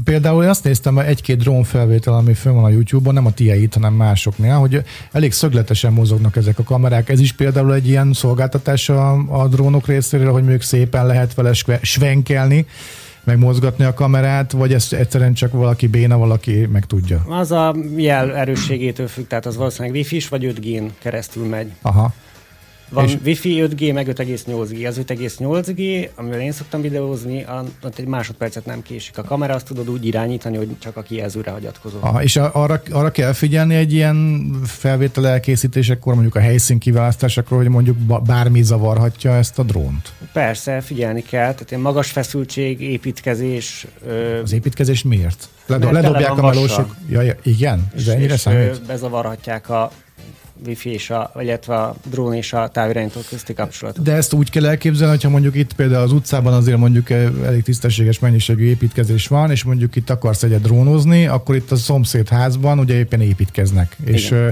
például 0.04 0.48
azt 0.48 0.64
néztem, 0.64 0.94
hogy 0.94 1.04
egy-két 1.04 1.38
drón 1.38 1.64
felvétel, 1.64 2.14
ami 2.14 2.34
fönn 2.34 2.54
van 2.54 2.64
a 2.64 2.68
YouTube-on, 2.68 3.14
nem 3.14 3.26
a 3.26 3.32
tieit, 3.32 3.74
hanem 3.74 3.92
másoknél, 3.92 4.54
hogy 4.54 4.82
elég 5.12 5.32
szögletesen 5.32 5.92
mozognak 5.92 6.36
ezek 6.36 6.58
a 6.58 6.62
kamerák. 6.62 7.08
Ez 7.08 7.20
is 7.20 7.32
például 7.32 7.74
egy 7.74 7.88
ilyen 7.88 8.12
szolgáltatás 8.12 8.88
a, 8.88 9.12
a 9.42 9.48
drónok 9.48 9.86
részéről, 9.86 10.32
hogy 10.32 10.42
mondjuk 10.42 10.62
szépen 10.62 11.06
lehet 11.06 11.34
vele 11.34 11.52
svenkelni, 11.82 12.66
meg 13.24 13.38
mozgatni 13.38 13.84
a 13.84 13.94
kamerát, 13.94 14.52
vagy 14.52 14.72
ez 14.72 14.88
egyszerűen 14.90 15.34
csak 15.34 15.52
valaki 15.52 15.86
béna, 15.86 16.18
valaki 16.18 16.66
meg 16.72 16.86
tudja. 16.86 17.24
Az 17.28 17.52
a 17.52 17.76
jel 17.96 18.36
erősségétől 18.36 19.08
függ, 19.08 19.26
tehát 19.26 19.46
az 19.46 19.56
valószínűleg 19.56 19.94
Wi-Fi-s 19.94 20.28
vagy 20.28 20.54
5G-n 20.56 20.84
keresztül 20.98 21.46
megy. 21.46 21.72
Aha. 21.82 22.12
Van 22.90 23.04
És-. 23.04 23.16
Wi-Fi 23.24 23.68
5G, 23.70 23.94
meg 23.94 24.08
5,8G. 24.08 24.86
Az 24.86 25.00
5,8G, 25.06 26.08
amivel 26.14 26.40
én 26.40 26.52
szoktam 26.52 26.80
videózni, 26.80 27.46
ott 27.82 27.98
egy 27.98 28.06
másodpercet 28.06 28.66
nem 28.66 28.82
késik. 28.82 29.18
A 29.18 29.22
kamera 29.22 29.54
azt 29.54 29.66
tudod 29.66 29.90
úgy 29.90 30.06
irányítani, 30.06 30.56
hogy 30.56 30.68
csak 30.78 30.96
a 30.96 31.02
kijelzőre 31.02 31.50
hagyatkozol. 31.50 32.00
Aha, 32.02 32.22
és 32.22 32.36
arra, 32.36 32.82
arra 32.90 33.10
kell 33.10 33.32
figyelni 33.32 33.74
egy 33.74 33.92
ilyen 33.92 34.50
felvétel 34.64 35.28
elkészítésekor, 35.28 36.12
mondjuk 36.12 36.34
a 36.34 36.40
helyszín 36.40 36.78
kiválasztásakor, 36.78 37.58
hogy 37.58 37.68
mondjuk 37.68 37.96
bármi 38.22 38.62
zavarhatja 38.62 39.34
ezt 39.34 39.58
a 39.58 39.62
drónt. 39.62 40.12
Persze, 40.32 40.80
figyelni 40.80 41.22
kell. 41.22 41.52
Tehát 41.52 41.70
ilyen 41.70 41.82
magas 41.82 42.10
feszültség, 42.10 42.80
építkezés, 42.80 43.86
ö, 44.06 44.40
Az 44.42 44.52
építkezés 44.52 45.02
miért? 45.02 45.48
Tele 45.66 45.90
ledobják 45.90 46.38
a 46.38 46.42
melósok. 46.42 46.96
Ja, 47.08 47.36
igen? 47.42 47.88
Ez 47.94 48.00
és, 48.00 48.06
ennyire 48.06 48.34
és 48.34 48.40
számít? 48.40 48.86
bezavarhatják 48.86 49.68
a 49.70 49.90
Wi-Fi 50.66 50.90
és 50.90 51.10
a, 51.10 51.32
illetve 51.40 51.76
a 51.76 51.94
drón 52.10 52.34
és 52.34 52.52
a 52.52 52.68
távirányító 52.68 53.20
közti 53.28 53.54
kapcsolatot. 53.54 54.04
De 54.04 54.12
ezt 54.12 54.32
úgy 54.32 54.50
kell 54.50 54.66
elképzelni, 54.66 55.12
hogyha 55.12 55.28
mondjuk 55.28 55.54
itt 55.54 55.72
például 55.72 56.02
az 56.02 56.12
utcában 56.12 56.52
azért 56.52 56.78
mondjuk 56.78 57.10
eh, 57.10 57.28
elég 57.44 57.62
tisztességes 57.62 58.18
mennyiségű 58.18 58.64
építkezés 58.64 59.26
van, 59.26 59.50
és 59.50 59.64
mondjuk 59.64 59.96
itt 59.96 60.10
akarsz 60.10 60.42
egyet 60.42 60.60
drónozni, 60.60 61.26
akkor 61.26 61.54
itt 61.54 61.70
a 61.70 61.76
szomszéd 61.76 62.28
házban 62.28 62.78
ugye 62.78 62.94
éppen 62.94 63.20
építkeznek. 63.20 63.96
És 64.04 64.26
Igen. 64.26 64.38
ö, 64.38 64.48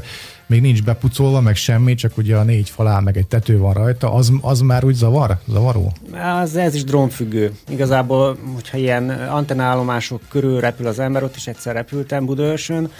még 0.48 0.60
nincs 0.60 0.82
bepucolva, 0.82 1.40
meg 1.40 1.56
semmi, 1.56 1.94
csak 1.94 2.16
ugye 2.16 2.36
a 2.36 2.42
négy 2.42 2.70
falán, 2.70 3.02
meg 3.02 3.16
egy 3.16 3.26
tető 3.26 3.58
van 3.58 3.72
rajta, 3.72 4.12
az, 4.14 4.32
az 4.40 4.60
már 4.60 4.84
úgy 4.84 4.94
zavar? 4.94 5.38
Zavaró? 5.48 5.92
Az, 6.40 6.56
ez 6.56 6.74
is 6.74 6.84
drónfüggő. 6.84 7.52
Igazából, 7.68 8.38
hogyha 8.54 8.76
ilyen 8.76 9.10
antennállomások 9.10 10.20
körül 10.28 10.60
repül 10.60 10.86
az 10.86 10.98
ember, 10.98 11.22
ott 11.22 11.36
is 11.36 11.46
egyszer 11.46 11.74
repültem 11.74 12.24
Budaörsön, 12.24 12.90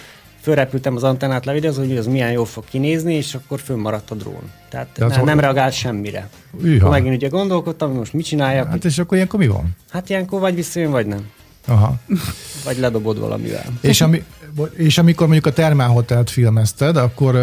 fölrepültem 0.49 0.97
az 0.97 1.03
antennát 1.05 1.45
levideozni, 1.45 1.89
hogy 1.89 1.97
az 1.97 2.07
milyen 2.07 2.31
jól 2.33 2.45
fog 2.47 2.65
kinézni, 2.65 3.15
és 3.15 3.35
akkor 3.35 3.61
fönnmaradt 3.61 4.11
a 4.11 4.15
drón. 4.15 4.51
Tehát 4.69 4.89
De 4.97 5.05
az 5.05 5.11
ne, 5.11 5.17
hol- 5.17 5.29
nem 5.29 5.41
reagált 5.41 5.73
semmire. 5.73 6.29
Üha. 6.63 6.77
Akkor 6.77 6.91
megint 6.91 7.15
ugye 7.15 7.29
gondolkodtam, 7.29 7.89
hogy 7.89 7.99
most 7.99 8.13
mit 8.13 8.25
csináljak, 8.25 8.65
Hát 8.65 8.73
hát, 8.73 8.85
és 8.85 8.99
akkor 8.99 9.17
ilyenkor 9.17 9.39
mi 9.41 9.47
van? 9.47 9.77
hát 9.91 10.09
ilyenkor 10.11 10.41
vagy 10.41 10.55
visszajön, 10.55 10.91
vagy 10.91 11.07
nem. 11.07 11.29
Aha. 11.67 11.95
Vagy 12.65 12.79
ledobod 12.79 13.19
valamivel. 13.19 13.65
És, 13.81 14.01
ami, 14.01 14.25
és 14.77 14.99
amikor 14.99 15.27
mondjuk 15.27 15.47
a 15.47 15.53
Termál 15.53 15.89
Hotelt 15.89 16.31
filmezted, 16.31 16.97
akkor 16.97 17.39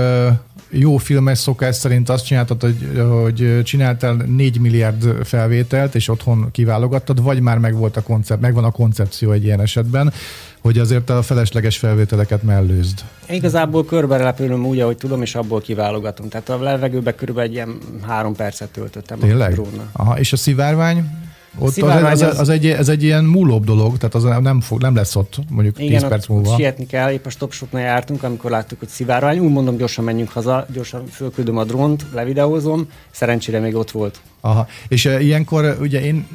jó 0.69 0.97
filmes 0.97 1.37
szokás 1.37 1.75
szerint 1.75 2.09
azt 2.09 2.25
csináltad, 2.25 2.61
hogy, 2.61 3.01
hogy 3.21 3.61
csináltál 3.63 4.13
4 4.13 4.59
milliárd 4.59 5.25
felvételt, 5.25 5.95
és 5.95 6.07
otthon 6.09 6.51
kiválogattad, 6.51 7.23
vagy 7.23 7.39
már 7.39 7.57
megvolt 7.57 7.97
a 7.97 8.01
koncept, 8.01 8.41
megvan 8.41 8.63
a 8.63 8.71
koncepció 8.71 9.31
egy 9.31 9.43
ilyen 9.43 9.61
esetben, 9.61 10.13
hogy 10.61 10.79
azért 10.79 11.09
a 11.09 11.21
felesleges 11.21 11.77
felvételeket 11.77 12.43
mellőzd. 12.43 12.99
Igazából 13.29 13.85
körbe 13.85 14.17
repülöm 14.17 14.65
úgy, 14.65 14.79
ahogy 14.79 14.97
tudom, 14.97 15.21
és 15.21 15.35
abból 15.35 15.61
kiválogatom. 15.61 16.29
Tehát 16.29 16.49
a 16.49 16.59
levegőbe 16.59 17.15
körülbelül 17.15 17.49
egy 17.49 17.55
ilyen 17.55 17.77
három 18.07 18.35
percet 18.35 18.69
töltöttem 18.69 19.17
a 19.21 19.25
Tényleg? 19.25 19.51
drónnal. 19.51 19.89
Aha, 19.91 20.19
és 20.19 20.33
a 20.33 20.37
szivárvány? 20.37 21.24
Ott 21.57 21.77
az, 21.77 22.03
az, 22.03 22.21
az- 22.21 22.39
az, 22.39 22.49
egy, 22.49 22.67
ez 22.67 22.89
egy 22.89 23.03
ilyen 23.03 23.23
múlóbb 23.23 23.65
dolog, 23.65 23.97
tehát 23.97 24.15
az 24.15 24.23
nem, 24.43 24.61
fog, 24.61 24.81
nem 24.81 24.95
lesz 24.95 25.15
ott 25.15 25.37
mondjuk 25.49 25.75
10 25.75 25.85
Igen, 25.87 26.07
perc 26.09 26.23
ott, 26.23 26.29
múlva. 26.29 26.49
ott 26.49 26.55
sietni 26.57 26.85
kell, 26.85 27.11
épp 27.11 27.25
a 27.25 27.29
stop 27.29 27.51
shopnál 27.53 27.81
jártunk, 27.83 28.23
amikor 28.23 28.51
láttuk, 28.51 28.79
hogy 28.79 28.87
szivárvány. 28.87 29.37
Úgy 29.39 29.51
mondom, 29.51 29.77
gyorsan 29.77 30.03
menjünk 30.03 30.29
haza, 30.29 30.65
gyorsan 30.73 31.05
fölküldöm 31.05 31.57
a 31.57 31.63
drónt, 31.63 32.05
levideózom. 32.13 32.87
Szerencsére 33.11 33.59
még 33.59 33.75
ott 33.75 33.91
volt. 33.91 34.19
Aha. 34.41 34.67
És 34.87 35.05
uh, 35.05 35.23
ilyenkor 35.23 35.77
ugye 35.81 36.01
én 36.01 36.27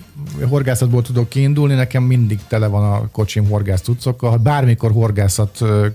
horgászatból 0.49 1.03
tudok 1.03 1.29
kiindulni, 1.29 1.75
nekem 1.75 2.03
mindig 2.03 2.39
tele 2.49 2.67
van 2.67 2.93
a 2.93 3.09
kocsim 3.13 3.49
horgász 3.49 3.81
cuccokkal. 3.81 4.31
Ha 4.31 4.37
bármikor 4.37 4.93
horgászat 4.93 5.59
uh, 5.61 5.87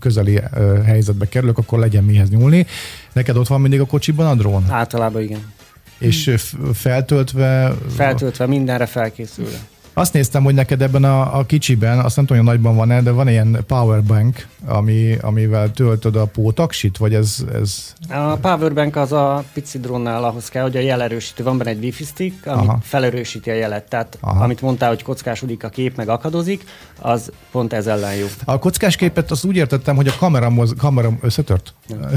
közeli 0.00 0.34
uh, 0.56 0.82
helyzetbe 0.84 1.28
kerülök, 1.28 1.58
akkor 1.58 1.78
legyen 1.78 2.04
mihez 2.04 2.30
nyúlni. 2.30 2.66
Neked 3.12 3.36
ott 3.36 3.46
van 3.46 3.60
mindig 3.60 3.80
a 3.80 3.84
kocsiban 3.86 4.26
a 4.26 4.34
drón? 4.34 4.64
Általában 4.70 5.22
igen. 5.22 5.52
És 5.98 6.34
feltöltve... 6.74 7.74
Feltöltve, 7.96 8.46
mindenre 8.46 8.86
felkészülve. 8.86 9.58
Azt 9.94 10.12
néztem, 10.12 10.44
hogy 10.44 10.54
neked 10.54 10.82
ebben 10.82 11.04
a, 11.04 11.38
a 11.38 11.44
kicsiben, 11.44 11.98
azt 11.98 12.16
nem 12.16 12.26
tudom, 12.26 12.44
hogy 12.44 12.54
nagyban 12.54 12.76
van-e, 12.76 13.02
de 13.02 13.10
van 13.10 13.28
ilyen 13.28 13.64
powerbank, 13.66 14.46
ami, 14.66 15.16
amivel 15.20 15.72
töltöd 15.72 16.16
a 16.16 16.24
pótaksit, 16.24 16.96
vagy 16.96 17.14
ez, 17.14 17.44
ez 17.54 17.94
A 18.08 18.36
powerbank 18.36 18.96
az 18.96 19.12
a 19.12 19.44
pici 19.52 19.78
drónnál 19.78 20.24
ahhoz 20.24 20.48
kell, 20.48 20.62
hogy 20.62 20.76
a 20.76 20.80
jelerősítő 20.80 21.42
van 21.42 21.58
benne 21.58 21.70
egy 21.70 21.84
wifi 21.84 22.04
stick, 22.04 22.46
ami 22.46 22.66
Aha. 22.66 22.78
Felerősíti 22.82 23.50
a 23.50 23.54
jelet. 23.54 23.88
Tehát 23.88 24.18
Aha. 24.20 24.44
Amit 24.44 24.60
mondtál, 24.60 24.88
hogy 24.88 25.02
kockásodik 25.02 25.64
a 25.64 25.68
kép, 25.68 25.96
meg 25.96 26.08
akadozik, 26.08 26.64
az 27.00 27.30
pont 27.50 27.72
ez 27.72 27.86
ellen 27.86 28.14
jó. 28.14 28.26
A 28.44 28.58
kockás 28.58 28.96
képet 28.96 29.30
azt 29.30 29.44
úgy 29.44 29.56
értettem, 29.56 29.96
hogy 29.96 30.08
a 30.08 30.14
kamera, 30.18 30.50
moz, 30.50 30.74
kamera 30.78 31.10
összetört? 31.20 31.74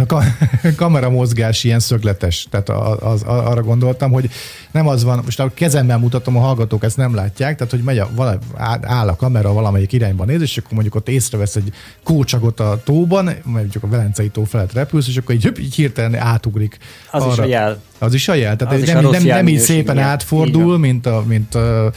Ka, 0.08 0.24
kamera 0.76 1.10
mozgás 1.10 1.64
ilyen 1.64 1.80
szögletes. 1.80 2.48
Tehát 2.50 2.70
az, 2.70 2.98
az, 3.02 3.22
arra 3.24 3.64
gondoltam, 3.64 4.12
hogy 4.12 4.30
nem 4.72 4.88
az 4.88 5.04
van, 5.04 5.22
most 5.24 5.40
a 5.40 5.52
kezemmel 5.54 5.98
mutatom, 5.98 6.38
a 6.38 6.40
hallgatók 6.40 6.84
ezt 6.84 6.98
nem 6.98 7.16
látják, 7.16 7.58
tehát 7.58 7.67
tehát 7.68 7.86
hogy 7.86 7.96
megy 7.96 7.98
a, 7.98 8.10
vala, 8.16 8.38
áll 8.82 9.08
a 9.08 9.16
kamera 9.16 9.54
valamelyik 9.54 9.94
irányba 9.94 10.26
néz, 10.26 10.42
és 10.42 10.58
akkor 10.58 10.72
mondjuk 10.72 10.96
ott 10.96 11.10
észrevesz 11.10 11.56
egy 11.56 11.72
kócsagot 12.04 12.60
a 12.60 12.82
tóban, 12.84 13.30
mondjuk 13.44 13.84
a 13.84 13.88
Velencei 13.88 14.30
tó 14.30 14.44
felett 14.44 14.74
repülsz, 14.74 15.08
és 15.08 15.18
akkor 15.18 15.36
így, 15.36 15.52
így 15.60 15.76
hirtelen 15.76 16.16
átugrik. 16.16 16.78
Az 17.12 17.24
arra. 17.24 17.32
is 17.32 17.40
a 17.40 17.46
jel. 17.46 17.82
Az 17.98 18.14
is 18.14 18.28
a 18.28 18.34
jel, 18.34 18.56
tehát 18.56 18.74
Az 18.74 18.80
nem, 18.80 18.98
a 18.98 19.02
nem, 19.02 19.12
rossz 19.12 19.24
nem 19.24 19.48
így 19.48 19.60
szépen. 19.60 19.96
Így 19.96 20.02
átfordul, 20.02 20.66
van. 20.66 20.80
mint, 20.80 21.06
a, 21.06 21.24
mint 21.28 21.56
a, 21.56 21.92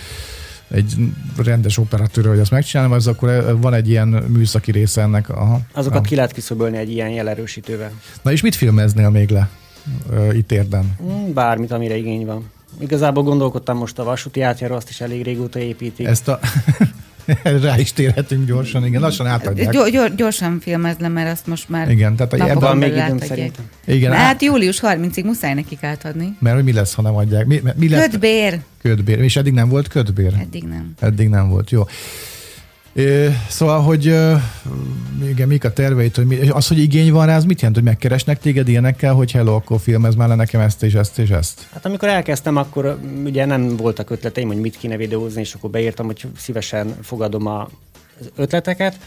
egy 0.70 0.94
rendes 1.36 1.78
operatőr, 1.78 2.26
hogy 2.26 2.38
azt 2.38 2.50
megcsinálom, 2.50 2.92
az 2.92 3.06
akkor 3.06 3.56
van 3.60 3.74
egy 3.74 3.88
ilyen 3.88 4.08
műszaki 4.08 4.70
része 4.70 5.02
ennek. 5.02 5.28
Aha. 5.28 5.60
Azokat 5.72 5.98
Aha. 5.98 6.06
ki 6.06 6.14
lehet 6.14 6.32
küszöbölni 6.32 6.76
egy 6.76 6.90
ilyen 6.90 7.08
jelerősítővel. 7.08 7.90
Na 8.22 8.32
és 8.32 8.40
mit 8.40 8.54
filmeznél 8.54 9.10
még 9.10 9.30
le 9.30 9.48
itt 10.32 10.52
érden? 10.52 10.96
Mm, 11.02 11.32
Bármit, 11.32 11.72
amire 11.72 11.96
igény 11.96 12.26
van. 12.26 12.50
Igazából 12.78 13.22
gondolkodtam 13.22 13.76
most 13.76 13.98
a 13.98 14.04
vasúti 14.04 14.40
átjáró, 14.40 14.74
azt 14.74 14.88
is 14.88 15.00
elég 15.00 15.22
régóta 15.22 15.58
építik. 15.58 16.06
Ezt 16.06 16.28
a... 16.28 16.38
Rá 17.62 17.78
is 17.78 17.92
térhetünk 17.92 18.46
gyorsan, 18.46 18.86
igen, 18.86 19.00
lassan 19.00 19.26
átadják. 19.26 19.72
Gyor, 19.72 19.88
gyor, 19.88 20.14
gyorsan 20.14 20.60
filmezlem, 20.60 21.12
mert 21.12 21.30
azt 21.32 21.46
most 21.46 21.68
már 21.68 21.90
Igen, 21.90 22.16
tehát 22.16 22.32
napokon 22.32 22.50
ebben 22.50 22.68
Van 22.68 22.78
még 22.78 22.92
időm 22.92 23.18
szerintem. 23.18 23.64
Igen, 23.84 24.12
Hát 24.12 24.20
hát, 24.20 24.42
július 24.42 24.80
30-ig 24.82 25.24
muszáj 25.24 25.54
nekik 25.54 25.82
átadni. 25.82 26.36
mert 26.38 26.54
hogy 26.56 26.64
mi 26.64 26.72
lesz, 26.72 26.94
ha 26.94 27.02
nem 27.02 27.16
adják? 27.16 27.46
Mi, 27.46 27.60
mi 27.76 27.88
lett? 27.88 28.10
Ködbér. 28.10 28.60
Ködbér. 28.82 29.18
És 29.18 29.36
eddig 29.36 29.52
nem 29.52 29.68
volt 29.68 29.88
ködbér? 29.88 30.34
Eddig 30.40 30.64
nem. 30.64 30.92
Eddig 31.00 31.28
nem 31.28 31.48
volt, 31.48 31.70
jó. 31.70 31.82
Szóval, 33.48 33.80
hogy 33.80 34.04
igen, 35.28 35.48
mik 35.48 35.64
a 35.64 35.72
terveit, 35.72 36.16
hogy 36.16 36.26
mi, 36.26 36.48
az, 36.48 36.68
hogy 36.68 36.78
igény 36.78 37.12
van 37.12 37.26
rá, 37.26 37.36
az 37.36 37.44
mit 37.44 37.58
jelent, 37.58 37.76
hogy 37.76 37.86
megkeresnek 37.86 38.38
téged 38.38 38.68
ilyenekkel, 38.68 39.14
hogy 39.14 39.32
hello, 39.32 39.54
akkor 39.54 39.80
filmez 39.80 40.14
már 40.14 40.28
le 40.28 40.34
nekem 40.34 40.60
ezt 40.60 40.82
és 40.82 40.94
ezt 40.94 41.18
és 41.18 41.30
ezt? 41.30 41.68
Hát 41.72 41.86
amikor 41.86 42.08
elkezdtem, 42.08 42.56
akkor 42.56 42.98
ugye 43.24 43.44
nem 43.44 43.76
voltak 43.76 44.10
ötleteim, 44.10 44.48
hogy 44.48 44.60
mit 44.60 44.76
kéne 44.76 44.96
videózni, 44.96 45.40
és 45.40 45.54
akkor 45.54 45.70
beírtam, 45.70 46.06
hogy 46.06 46.26
szívesen 46.36 46.96
fogadom 47.02 47.46
a 47.46 47.68
ötleteket, 48.36 48.98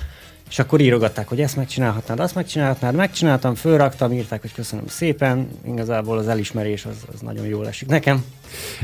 és 0.49 0.59
akkor 0.59 0.79
írogatták, 0.79 1.27
hogy 1.27 1.41
ezt 1.41 1.55
megcsinálhatnád, 1.55 2.19
azt 2.19 2.35
megcsinálhatnád, 2.35 2.95
megcsináltam, 2.95 3.55
fölraktam, 3.55 4.11
írták, 4.11 4.41
hogy 4.41 4.53
köszönöm 4.53 4.87
szépen, 4.87 5.47
igazából 5.67 6.17
az 6.17 6.27
elismerés 6.27 6.85
az, 6.85 6.95
az 7.13 7.19
nagyon 7.19 7.45
jól 7.45 7.67
esik 7.67 7.87
nekem. 7.87 8.23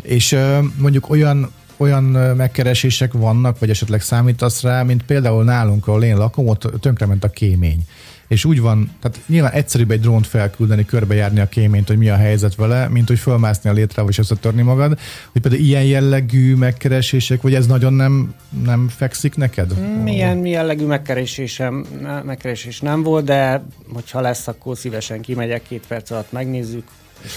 És 0.02 0.38
mondjuk 0.78 1.10
olyan 1.10 1.52
olyan 1.80 2.04
megkeresések 2.36 3.13
vannak, 3.13 3.60
vagy 3.60 3.70
esetleg 3.70 4.02
számítasz 4.02 4.62
rá, 4.62 4.84
mint 4.84 5.04
például 5.04 5.44
nálunk, 5.44 5.88
ahol 5.88 6.04
én 6.04 6.18
lakom, 6.18 6.48
ott 6.48 6.72
tönkrement 6.80 7.24
a 7.24 7.30
kémény. 7.30 7.84
És 8.28 8.46
úgy 8.46 8.62
van, 8.62 8.92
tehát 9.02 9.20
nyilván 9.28 9.52
egyszerűbb 9.52 9.92
egy 9.92 10.00
drónt 10.00 10.28
felküldeni, 10.28 10.86
körbejárni 10.86 11.39
a 11.39 11.50
kéményt, 11.50 11.88
hogy 11.88 11.98
mi 11.98 12.10
a 12.10 12.15
helyzet 12.15 12.56
vele, 12.56 12.88
mint 12.88 13.08
hogy 13.08 13.20
fölmászni 13.20 13.70
a 13.70 13.74
létre, 13.74 14.04
és 14.04 14.18
összetörni 14.18 14.62
magad. 14.62 15.00
Hogy 15.32 15.42
például 15.42 15.63
ilyen 15.63 15.84
jellegű 15.84 16.56
megkeresések, 16.56 17.42
vagy 17.42 17.54
ez 17.54 17.68
nagyon 17.68 17.94
nem, 17.94 18.34
nem 18.63 18.88
fekszik 18.88 19.36
neked? 19.36 20.02
Milyen 20.04 20.38
mi 20.38 20.50
jellegű 20.50 20.86
megkeresésem, 20.86 21.86
megkeresés 22.26 22.80
nem 22.80 23.04
volt, 23.04 23.26
de 23.26 23.63
hogyha 23.94 24.22
lesz, 24.22 24.48
akkor 24.48 24.78
szívesen 24.78 25.22
kimegyek, 25.22 25.62
két 25.68 25.84
perc 25.88 26.12
alatt 26.12 26.32
megnézzük, 26.32 26.84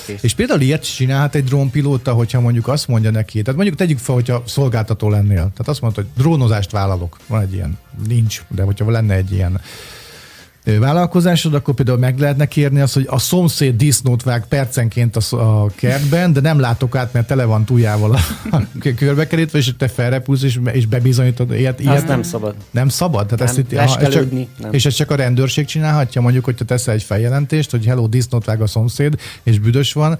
és. 0.06 0.22
És 0.22 0.34
például 0.34 0.60
ilyet 0.60 0.94
csinálhat 0.94 1.34
egy 1.34 1.44
drónpilóta, 1.44 2.12
hogyha 2.12 2.40
mondjuk 2.40 2.68
azt 2.68 2.88
mondja 2.88 3.10
neki, 3.10 3.42
tehát 3.42 3.56
mondjuk 3.56 3.78
tegyük 3.78 3.98
fel, 3.98 4.14
hogyha 4.14 4.42
szolgáltató 4.46 5.08
lennél, 5.08 5.34
tehát 5.34 5.68
azt 5.68 5.80
mondta, 5.80 6.00
hogy 6.00 6.10
drónozást 6.16 6.70
vállalok, 6.70 7.16
van 7.26 7.40
egy 7.40 7.52
ilyen, 7.52 7.78
nincs, 8.06 8.42
de 8.48 8.62
hogyha 8.62 8.90
lenne 8.90 9.14
egy 9.14 9.32
ilyen 9.32 9.60
vállalkozásod, 10.64 11.54
akkor 11.54 11.74
például 11.74 11.98
meg 11.98 12.18
lehetne 12.18 12.46
kérni 12.46 12.80
azt, 12.80 12.94
hogy 12.94 13.06
a 13.08 13.18
szomszéd 13.18 13.76
disznót 13.76 14.22
vág 14.22 14.46
percenként 14.46 15.16
a, 15.16 15.66
kertben, 15.74 16.32
de 16.32 16.40
nem 16.40 16.60
látok 16.60 16.96
át, 16.96 17.12
mert 17.12 17.26
tele 17.26 17.44
van 17.44 17.64
túljával 17.64 18.14
a, 18.50 18.60
körbekerítve, 18.96 19.58
és 19.58 19.70
te 19.78 19.88
felrepülsz, 19.88 20.42
és, 20.42 20.60
és 20.72 20.86
bebizonyítod. 20.86 21.52
Ilyet, 21.52 21.80
ilyet 21.80 22.06
nem 22.06 22.22
szabad. 22.22 22.54
nem 22.70 22.88
szabad? 22.88 23.26
Tehát 23.26 23.38
Nem, 23.38 23.48
ezt 23.48 23.58
itt, 23.58 23.72
lestelődni, 23.72 24.40
ez 24.40 24.46
csak, 24.48 24.62
nem. 24.62 24.72
És 24.72 24.86
ezt 24.86 24.96
csak 24.96 25.10
a 25.10 25.14
rendőrség 25.14 25.66
csinálhatja, 25.66 26.20
mondjuk, 26.20 26.44
hogyha 26.44 26.64
teszel 26.64 26.94
egy 26.94 27.02
feljelentést, 27.02 27.70
hogy 27.70 27.86
hello, 27.86 28.06
disznót 28.06 28.44
vág 28.44 28.60
a 28.60 28.66
szomszéd, 28.66 29.20
és 29.42 29.58
büdös 29.58 29.92
van, 29.92 30.18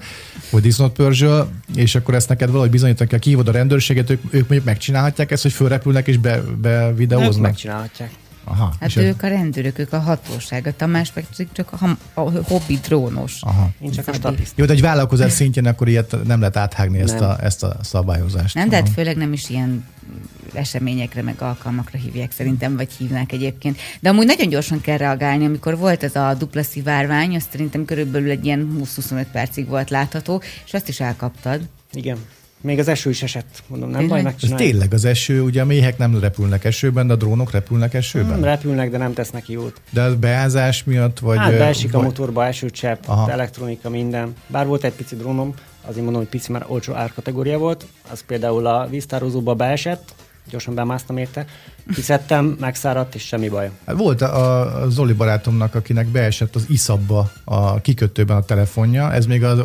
vagy 0.49 0.61
disznót 0.61 0.91
pörzsöl, 0.91 1.49
és 1.75 1.95
akkor 1.95 2.13
ezt 2.13 2.29
neked 2.29 2.49
valahogy 2.49 2.71
bizonyítani 2.71 3.09
kell, 3.09 3.19
kihívod 3.19 3.47
a 3.47 3.51
rendőrséget, 3.51 4.09
ők, 4.09 4.21
ők 4.23 4.39
mondjuk 4.39 4.63
megcsinálhatják 4.63 5.31
ezt, 5.31 5.41
hogy 5.41 5.51
fölrepülnek 5.51 6.07
és 6.07 6.17
be, 6.17 6.41
be 6.61 6.87
Ők 6.89 6.97
videóznak. 6.97 7.41
megcsinálhatják. 7.41 8.11
Aha. 8.43 8.73
Hát 8.79 8.95
ők 8.95 9.23
a 9.23 9.27
rendőrök, 9.27 9.79
ők 9.79 9.93
a 9.93 9.99
hatóság, 9.99 10.67
a 10.67 10.75
Tamás 10.75 11.11
pedig 11.11 11.29
csak 11.51 11.71
a, 11.71 11.97
a 12.13 12.21
hobbi 12.43 12.79
drónos. 12.83 13.41
Aha. 13.41 13.69
Én 13.79 13.91
csak 13.91 14.07
a 14.07 14.13
Szabi. 14.13 14.17
statisztikus. 14.17 14.53
Jó, 14.55 14.65
de 14.65 14.73
egy 14.73 14.81
vállalkozás 14.81 15.31
szintjén 15.31 15.67
akkor 15.67 15.87
ilyet 15.87 16.15
nem 16.25 16.39
lehet 16.39 16.57
áthágni 16.57 16.99
ezt 16.99 17.19
Nem. 17.19 17.29
a, 17.29 17.43
ezt 17.43 17.63
a 17.63 17.75
szabályozást. 17.81 18.55
Nem, 18.55 18.69
de 18.69 18.75
hát 18.75 18.89
főleg 18.89 19.17
nem 19.17 19.33
is 19.33 19.49
ilyen 19.49 19.85
eseményekre, 20.53 21.21
meg 21.21 21.41
alkalmakra 21.41 21.99
hívják 21.99 22.31
szerintem, 22.31 22.75
vagy 22.75 22.91
hívnák 22.97 23.31
egyébként. 23.31 23.79
De 23.99 24.09
amúgy 24.09 24.25
nagyon 24.25 24.49
gyorsan 24.49 24.81
kell 24.81 24.97
reagálni, 24.97 25.45
amikor 25.45 25.77
volt 25.77 26.03
ez 26.03 26.15
a 26.15 26.33
dupla 26.33 26.63
szivárvány, 26.63 27.35
azt 27.35 27.51
szerintem 27.51 27.85
körülbelül 27.85 28.29
egy 28.29 28.45
ilyen 28.45 28.77
20-25 28.97 29.25
percig 29.31 29.67
volt 29.67 29.89
látható, 29.89 30.41
és 30.65 30.73
azt 30.73 30.87
is 30.87 30.99
elkaptad. 30.99 31.61
Igen. 31.93 32.17
Még 32.63 32.79
az 32.79 32.87
eső 32.87 33.09
is 33.09 33.23
esett, 33.23 33.63
mondom, 33.67 33.89
nem 33.89 33.99
Tényleg? 33.99 34.09
baj, 34.09 34.19
Ez 34.19 34.31
megcsináljuk. 34.33 34.69
tényleg 34.69 34.93
az 34.93 35.05
eső, 35.05 35.41
ugye 35.41 35.61
a 35.61 35.65
méhek 35.65 35.97
nem 35.97 36.19
repülnek 36.19 36.63
esőben, 36.65 37.07
de 37.07 37.13
a 37.13 37.15
drónok 37.15 37.51
repülnek 37.51 37.93
esőben. 37.93 38.29
Nem 38.29 38.43
repülnek, 38.43 38.89
de 38.91 38.97
nem 38.97 39.13
tesznek 39.13 39.47
jót. 39.49 39.81
De 39.89 40.01
a 40.03 40.15
beázás 40.17 40.83
miatt, 40.83 41.19
vagy... 41.19 41.37
Hát 41.37 41.51
beesik 41.57 41.93
a 41.93 41.97
vagy- 41.97 42.05
motorba, 42.05 42.45
esőcsepp, 42.45 43.03
Aha. 43.05 43.31
elektronika, 43.31 43.89
minden. 43.89 44.33
Bár 44.47 44.65
volt 44.67 44.83
egy 44.83 44.91
pici 44.93 45.15
drónom, 45.15 45.53
azért 45.85 46.03
mondom, 46.03 46.21
hogy 46.21 46.29
pici, 46.29 46.51
mert 46.51 46.65
olcsó 46.67 46.93
árkategória 46.93 47.57
volt. 47.57 47.85
Az 48.11 48.23
például 48.27 48.65
a 48.65 48.87
víztározóba 48.89 49.53
beesett, 49.53 50.13
gyorsan 50.49 50.75
bemásztam 50.75 51.17
érte, 51.17 51.45
kiszedtem, 51.93 52.55
megszáradt, 52.59 53.15
és 53.15 53.23
semmi 53.23 53.49
baj. 53.49 53.69
Hát 53.85 53.97
Volt 53.97 54.21
a, 54.21 54.81
a 54.81 54.89
Zoli 54.89 55.13
barátomnak, 55.13 55.75
akinek 55.75 56.07
beesett 56.07 56.55
az 56.55 56.65
iszabba 56.67 57.31
a 57.43 57.81
kikötőben 57.81 58.37
a 58.37 58.41
telefonja, 58.41 59.13
ez 59.13 59.25
még 59.25 59.43
az, 59.43 59.63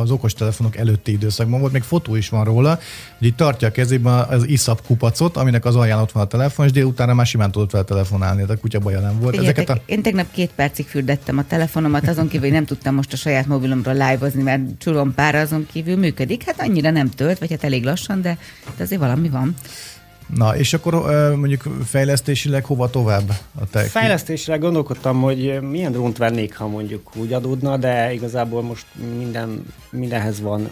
az 0.00 0.10
okostelefonok 0.10 0.76
előtti 0.76 1.12
időszakban 1.12 1.60
volt, 1.60 1.72
még 1.72 1.82
fotó 1.82 2.14
is 2.16 2.28
van 2.28 2.44
róla, 2.44 2.78
hogy 3.18 3.26
így 3.26 3.34
tartja 3.34 3.68
a 3.68 3.70
kezében 3.70 4.24
az 4.28 4.48
iszab 4.48 4.80
kupacot, 4.86 5.36
aminek 5.36 5.64
az 5.64 5.76
alján 5.76 5.98
ott 5.98 6.12
van 6.12 6.22
a 6.22 6.26
telefon, 6.26 6.66
és 6.66 6.72
délutána 6.72 7.14
már 7.14 7.26
simán 7.26 7.50
tudott 7.50 7.70
vele 7.70 7.84
telefonálni, 7.84 8.44
de 8.44 8.52
a 8.52 8.56
kutya 8.56 8.78
baja 8.78 9.00
nem 9.00 9.18
volt. 9.20 9.34
Figyeljetek, 9.34 9.64
Ezeket 9.64 9.82
a... 9.82 9.92
Én 9.92 10.02
tegnap 10.02 10.26
két 10.30 10.50
percig 10.54 10.86
fürdettem 10.86 11.38
a 11.38 11.46
telefonomat, 11.46 12.08
azon 12.08 12.28
kívül, 12.28 12.46
hogy 12.46 12.56
nem 12.56 12.64
tudtam 12.64 12.94
most 12.94 13.12
a 13.12 13.16
saját 13.16 13.46
mobilomról 13.46 13.94
live-ozni, 13.94 14.42
mert 14.42 14.62
csurom 14.78 15.14
pára 15.14 15.40
azon 15.40 15.66
kívül 15.72 15.96
működik. 15.96 16.44
Hát 16.44 16.60
annyira 16.60 16.90
nem 16.90 17.10
tölt, 17.10 17.38
vagy 17.38 17.50
hát 17.50 17.64
elég 17.64 17.84
lassan, 17.84 18.22
de, 18.22 18.38
de 18.76 18.82
azért 18.82 19.00
valami 19.00 19.28
van. 19.28 19.54
Na, 20.26 20.56
és 20.56 20.72
akkor 20.74 20.94
mondjuk 21.36 21.62
fejlesztésileg 21.84 22.64
hova 22.64 22.90
tovább? 22.90 23.30
A 23.60 23.66
te 23.70 23.80
Fejlesztésre 23.80 24.56
gondolkodtam, 24.56 25.20
hogy 25.20 25.60
milyen 25.60 25.92
drónt 25.92 26.16
vennék, 26.16 26.56
ha 26.56 26.66
mondjuk 26.66 27.10
úgy 27.16 27.32
adódna, 27.32 27.76
de 27.76 28.12
igazából 28.12 28.62
most 28.62 28.86
minden, 29.18 29.66
mindenhez 29.90 30.40
van 30.40 30.68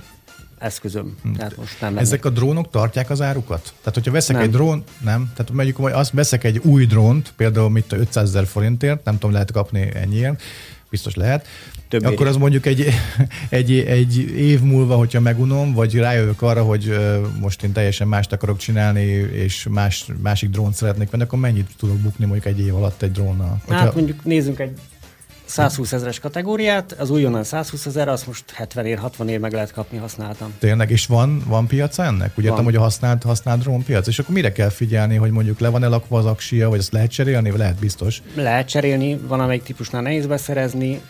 eszközöm. 0.59 1.17
Tehát 1.37 1.57
most 1.57 1.81
nem 1.81 1.95
vennék. 1.95 2.07
Ezek 2.07 2.25
a 2.25 2.31
drónok 2.31 2.71
tartják 2.71 3.11
az 3.11 3.21
árukat? 3.21 3.63
Tehát, 3.79 3.95
hogyha 3.95 4.11
veszek 4.11 4.37
Nem. 4.37 4.45
egy 4.45 4.51
drón, 4.51 4.85
nem? 5.05 5.31
Tehát 5.37 5.53
mondjuk, 5.53 5.77
hogy 5.77 5.93
azt 5.93 6.13
veszek 6.13 6.45
egy 6.45 6.59
új 6.59 6.87
drónt, 6.87 7.33
például 7.37 7.71
mit 7.71 7.93
500 7.93 8.29
ezer 8.29 8.47
forintért, 8.47 9.05
nem 9.05 9.15
tudom, 9.15 9.33
lehet 9.33 9.53
kapni 9.53 9.91
ennyien, 9.95 10.39
biztos 10.91 11.15
lehet, 11.15 11.47
Többért 11.93 12.13
akkor 12.13 12.27
az 12.27 12.37
mondjuk 12.37 12.67
egy, 12.67 12.87
egy, 13.49 13.79
egy 13.79 14.19
év 14.37 14.61
múlva, 14.61 14.97
hogyha 14.97 15.21
megunom, 15.21 15.73
vagy 15.73 15.95
rájövök 15.95 16.43
arra, 16.43 16.63
hogy 16.63 16.97
most 17.41 17.63
én 17.63 17.73
teljesen 17.73 18.09
mást 18.09 18.33
akarok 18.33 18.57
csinálni, 18.57 19.05
és 19.33 19.67
más, 19.71 20.07
másik 20.23 20.51
drónt 20.51 20.75
szeretnék 20.75 21.11
venni, 21.11 21.23
akkor 21.23 21.39
mennyit 21.39 21.71
tudok 21.79 21.97
bukni 21.97 22.25
mondjuk 22.25 22.47
egy 22.55 22.61
év 22.61 22.75
alatt 22.75 23.03
egy 23.03 23.13
drónnal? 23.13 23.63
Hát 23.69 23.95
mondjuk 23.95 24.25
nézzünk 24.25 24.59
egy 24.59 24.79
120 25.45 25.93
ezeres 25.93 26.19
kategóriát, 26.19 26.93
az 26.93 27.11
újonnan 27.11 27.45
120 27.45 27.87
ezer, 27.87 28.09
azt 28.09 28.27
most 28.27 28.51
70 28.51 28.87
ér, 28.87 28.99
60 28.99 29.29
ér 29.29 29.39
meg 29.39 29.53
lehet 29.53 29.73
kapni, 29.73 29.99
használtam. 29.99 30.53
Tényleg, 30.59 30.91
és 30.91 31.07
van, 31.07 31.43
van 31.47 31.67
piaca 31.67 32.05
ennek? 32.05 32.33
Úgy 32.39 32.45
értem, 32.45 32.65
hogy 32.65 32.77
a 32.77 32.81
használt, 32.81 33.23
használt 33.23 33.61
drónpiac. 33.61 34.07
És 34.07 34.19
akkor 34.19 34.35
mire 34.35 34.53
kell 34.53 34.69
figyelni, 34.69 35.17
hogy 35.17 35.31
mondjuk 35.31 35.59
le 35.59 35.69
van 35.69 35.85
elakva 35.85 36.19
az 36.19 36.27
aksia, 36.27 36.69
vagy 36.69 36.79
azt 36.79 36.93
lehet 36.93 37.11
cserélni? 37.11 37.51
Vagy 37.51 37.59
Lehet 37.59 37.79
biztos. 37.79 38.23
Lehet 38.35 38.69
cserélni, 38.69 39.17
van 39.17 39.41
amelyik 39.41 39.63
típusnál 39.63 40.03
nehéz 40.03 40.27
beszerezni, 40.27 41.01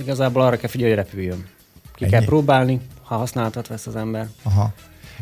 igazából 0.00 0.42
arra 0.42 0.56
kell 0.56 0.70
figyelni, 0.70 0.94
hogy 0.94 1.04
repüljön. 1.04 1.46
Ki 1.94 2.04
Ennyi. 2.04 2.12
kell 2.12 2.24
próbálni, 2.24 2.80
ha 3.02 3.16
használatot 3.16 3.66
vesz 3.66 3.86
az 3.86 3.96
ember. 3.96 4.28
Aha. 4.42 4.72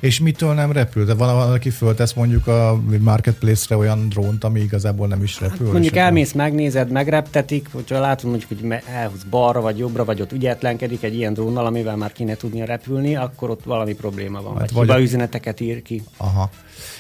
És 0.01 0.21
mitől 0.21 0.55
nem 0.55 0.73
repül? 0.73 1.05
De 1.05 1.15
van, 1.15 1.35
van 1.35 1.53
aki 1.53 1.71
föltesz 1.71 2.13
mondjuk 2.13 2.47
a 2.47 2.81
marketplace-re 3.01 3.77
olyan 3.77 4.09
drónt, 4.09 4.45
ami 4.45 4.61
igazából 4.61 5.07
nem 5.07 5.23
is 5.23 5.41
repül. 5.41 5.65
Hát 5.65 5.73
Mondjuk 5.73 5.97
elmész, 5.97 6.33
megnézed, 6.33 6.91
megreptetik, 6.91 7.69
hogyha 7.73 8.01
látod 8.01 8.31
mondjuk, 8.31 8.61
hogy 8.61 8.81
elhúz 8.93 9.25
balra 9.31 9.61
vagy 9.61 9.79
jobbra, 9.79 10.05
vagy 10.05 10.21
ott 10.21 10.33
ügyetlenkedik 10.33 11.03
egy 11.03 11.15
ilyen 11.15 11.33
drónnal, 11.33 11.67
amivel 11.67 11.97
már 11.97 12.13
kéne 12.13 12.35
tudnia 12.35 12.65
repülni, 12.65 13.17
akkor 13.17 13.51
ott 13.51 13.65
valami 13.65 13.95
probléma 13.95 14.43
van. 14.43 14.53
Hát 14.59 14.71
vagy, 14.71 14.73
vagy 14.75 14.85
hiba 14.87 14.99
a- 14.99 15.03
üzeneteket 15.03 15.61
ír 15.61 15.83
ki. 15.83 16.03
Aha. 16.17 16.51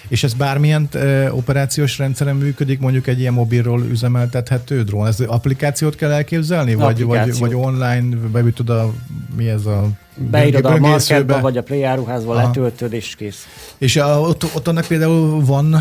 És 0.08 0.24
ez 0.24 0.34
bármilyen 0.34 0.88
ö, 0.92 1.28
operációs 1.28 1.98
rendszeren 1.98 2.36
működik, 2.36 2.78
mondjuk 2.78 3.06
egy 3.06 3.20
ilyen 3.20 3.32
mobilról 3.32 3.82
üzemeltethető 3.82 4.82
drón? 4.82 5.06
Ez 5.06 5.20
applikációt 5.20 5.96
kell 5.96 6.10
elképzelni? 6.10 6.74
Vagy, 6.74 7.04
vagy, 7.04 7.38
vagy 7.38 7.54
online, 7.54 8.16
tud 8.54 8.70
a, 8.70 8.92
mi 9.36 9.48
ez 9.48 9.66
a 9.66 9.88
Beírod 10.30 10.64
a 10.64 10.78
marketba, 10.78 11.40
vagy 11.40 11.56
a 11.56 11.62
Play 11.62 11.82
áruházba, 11.82 12.34
letöltöd, 12.34 12.92
és 12.92 13.14
kész. 13.16 13.46
És 13.78 13.96
a, 13.96 14.20
ott, 14.20 14.44
ott 14.54 14.68
annak 14.68 14.86
például 14.86 15.44
van, 15.44 15.76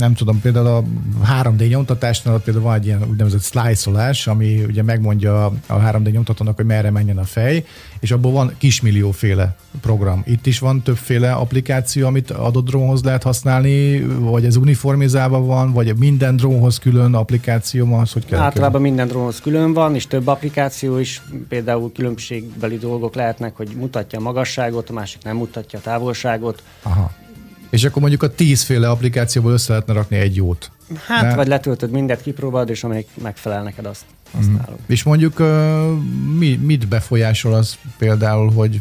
nem 0.00 0.14
tudom, 0.14 0.40
például 0.40 0.66
a 0.66 0.84
3D 1.42 1.68
nyomtatásnál 1.68 2.40
például 2.40 2.64
van 2.64 2.74
egy 2.74 2.86
ilyen 2.86 3.04
úgynevezett 3.10 3.42
slice 3.42 4.30
ami 4.30 4.64
ugye 4.64 4.82
megmondja 4.82 5.44
a 5.66 5.76
3D 5.76 6.10
nyomtatónak, 6.10 6.56
hogy 6.56 6.64
merre 6.66 6.90
menjen 6.90 7.18
a 7.18 7.24
fej, 7.24 7.64
és 8.00 8.10
abból 8.10 8.32
van 8.32 8.54
kismillióféle 8.58 9.56
program. 9.80 10.22
Itt 10.26 10.46
is 10.46 10.58
van 10.58 10.82
többféle 10.82 11.32
applikáció, 11.32 12.06
amit 12.06 12.30
adott 12.30 12.64
drónhoz 12.64 13.02
lehet 13.02 13.22
használni, 13.22 14.00
vagy 14.00 14.44
ez 14.44 14.56
uniformizálva 14.56 15.40
van, 15.40 15.72
vagy 15.72 15.96
minden 15.98 16.36
drónhoz 16.36 16.78
külön 16.78 17.14
applikáció 17.14 17.86
van, 17.86 18.00
az 18.00 18.12
hogy 18.12 18.24
kell? 18.24 18.40
Általában 18.40 18.80
minden 18.80 19.06
drónhoz 19.08 19.40
külön 19.40 19.72
van, 19.72 19.94
és 19.94 20.06
több 20.06 20.26
applikáció 20.26 20.98
is, 20.98 21.22
például 21.48 21.92
különbségbeli 21.92 22.76
dolgok 22.78 23.14
lehetnek, 23.14 23.56
hogy 23.56 23.68
mutatja 23.76 24.18
a 24.18 24.22
magasságot, 24.22 24.90
a 24.90 24.92
másik 24.92 25.22
nem 25.24 25.36
mutatja 25.36 25.78
a 25.78 25.82
távolságot. 25.82 26.62
Aha. 26.82 27.10
És 27.70 27.84
akkor 27.84 28.00
mondjuk 28.00 28.22
a 28.22 28.34
tízféle 28.34 28.88
applikációból 28.90 29.52
össze 29.52 29.72
lehetne 29.72 29.92
rakni 29.92 30.16
egy 30.16 30.36
jót. 30.36 30.70
Hát, 31.06 31.22
Ne. 31.22 31.34
vagy 31.34 31.46
letöltöd 31.46 31.90
mindet, 31.90 32.22
kipróbálod, 32.22 32.68
és 32.68 32.84
amelyik 32.84 33.08
megfelel 33.22 33.62
neked, 33.62 33.86
azt 33.86 34.04
használod. 34.32 34.78
És 34.86 35.02
mondjuk 35.02 35.38
ö, 35.38 35.92
mi, 36.38 36.56
mit 36.62 36.88
befolyásol 36.88 37.54
az 37.54 37.76
például, 37.98 38.52
hogy 38.52 38.80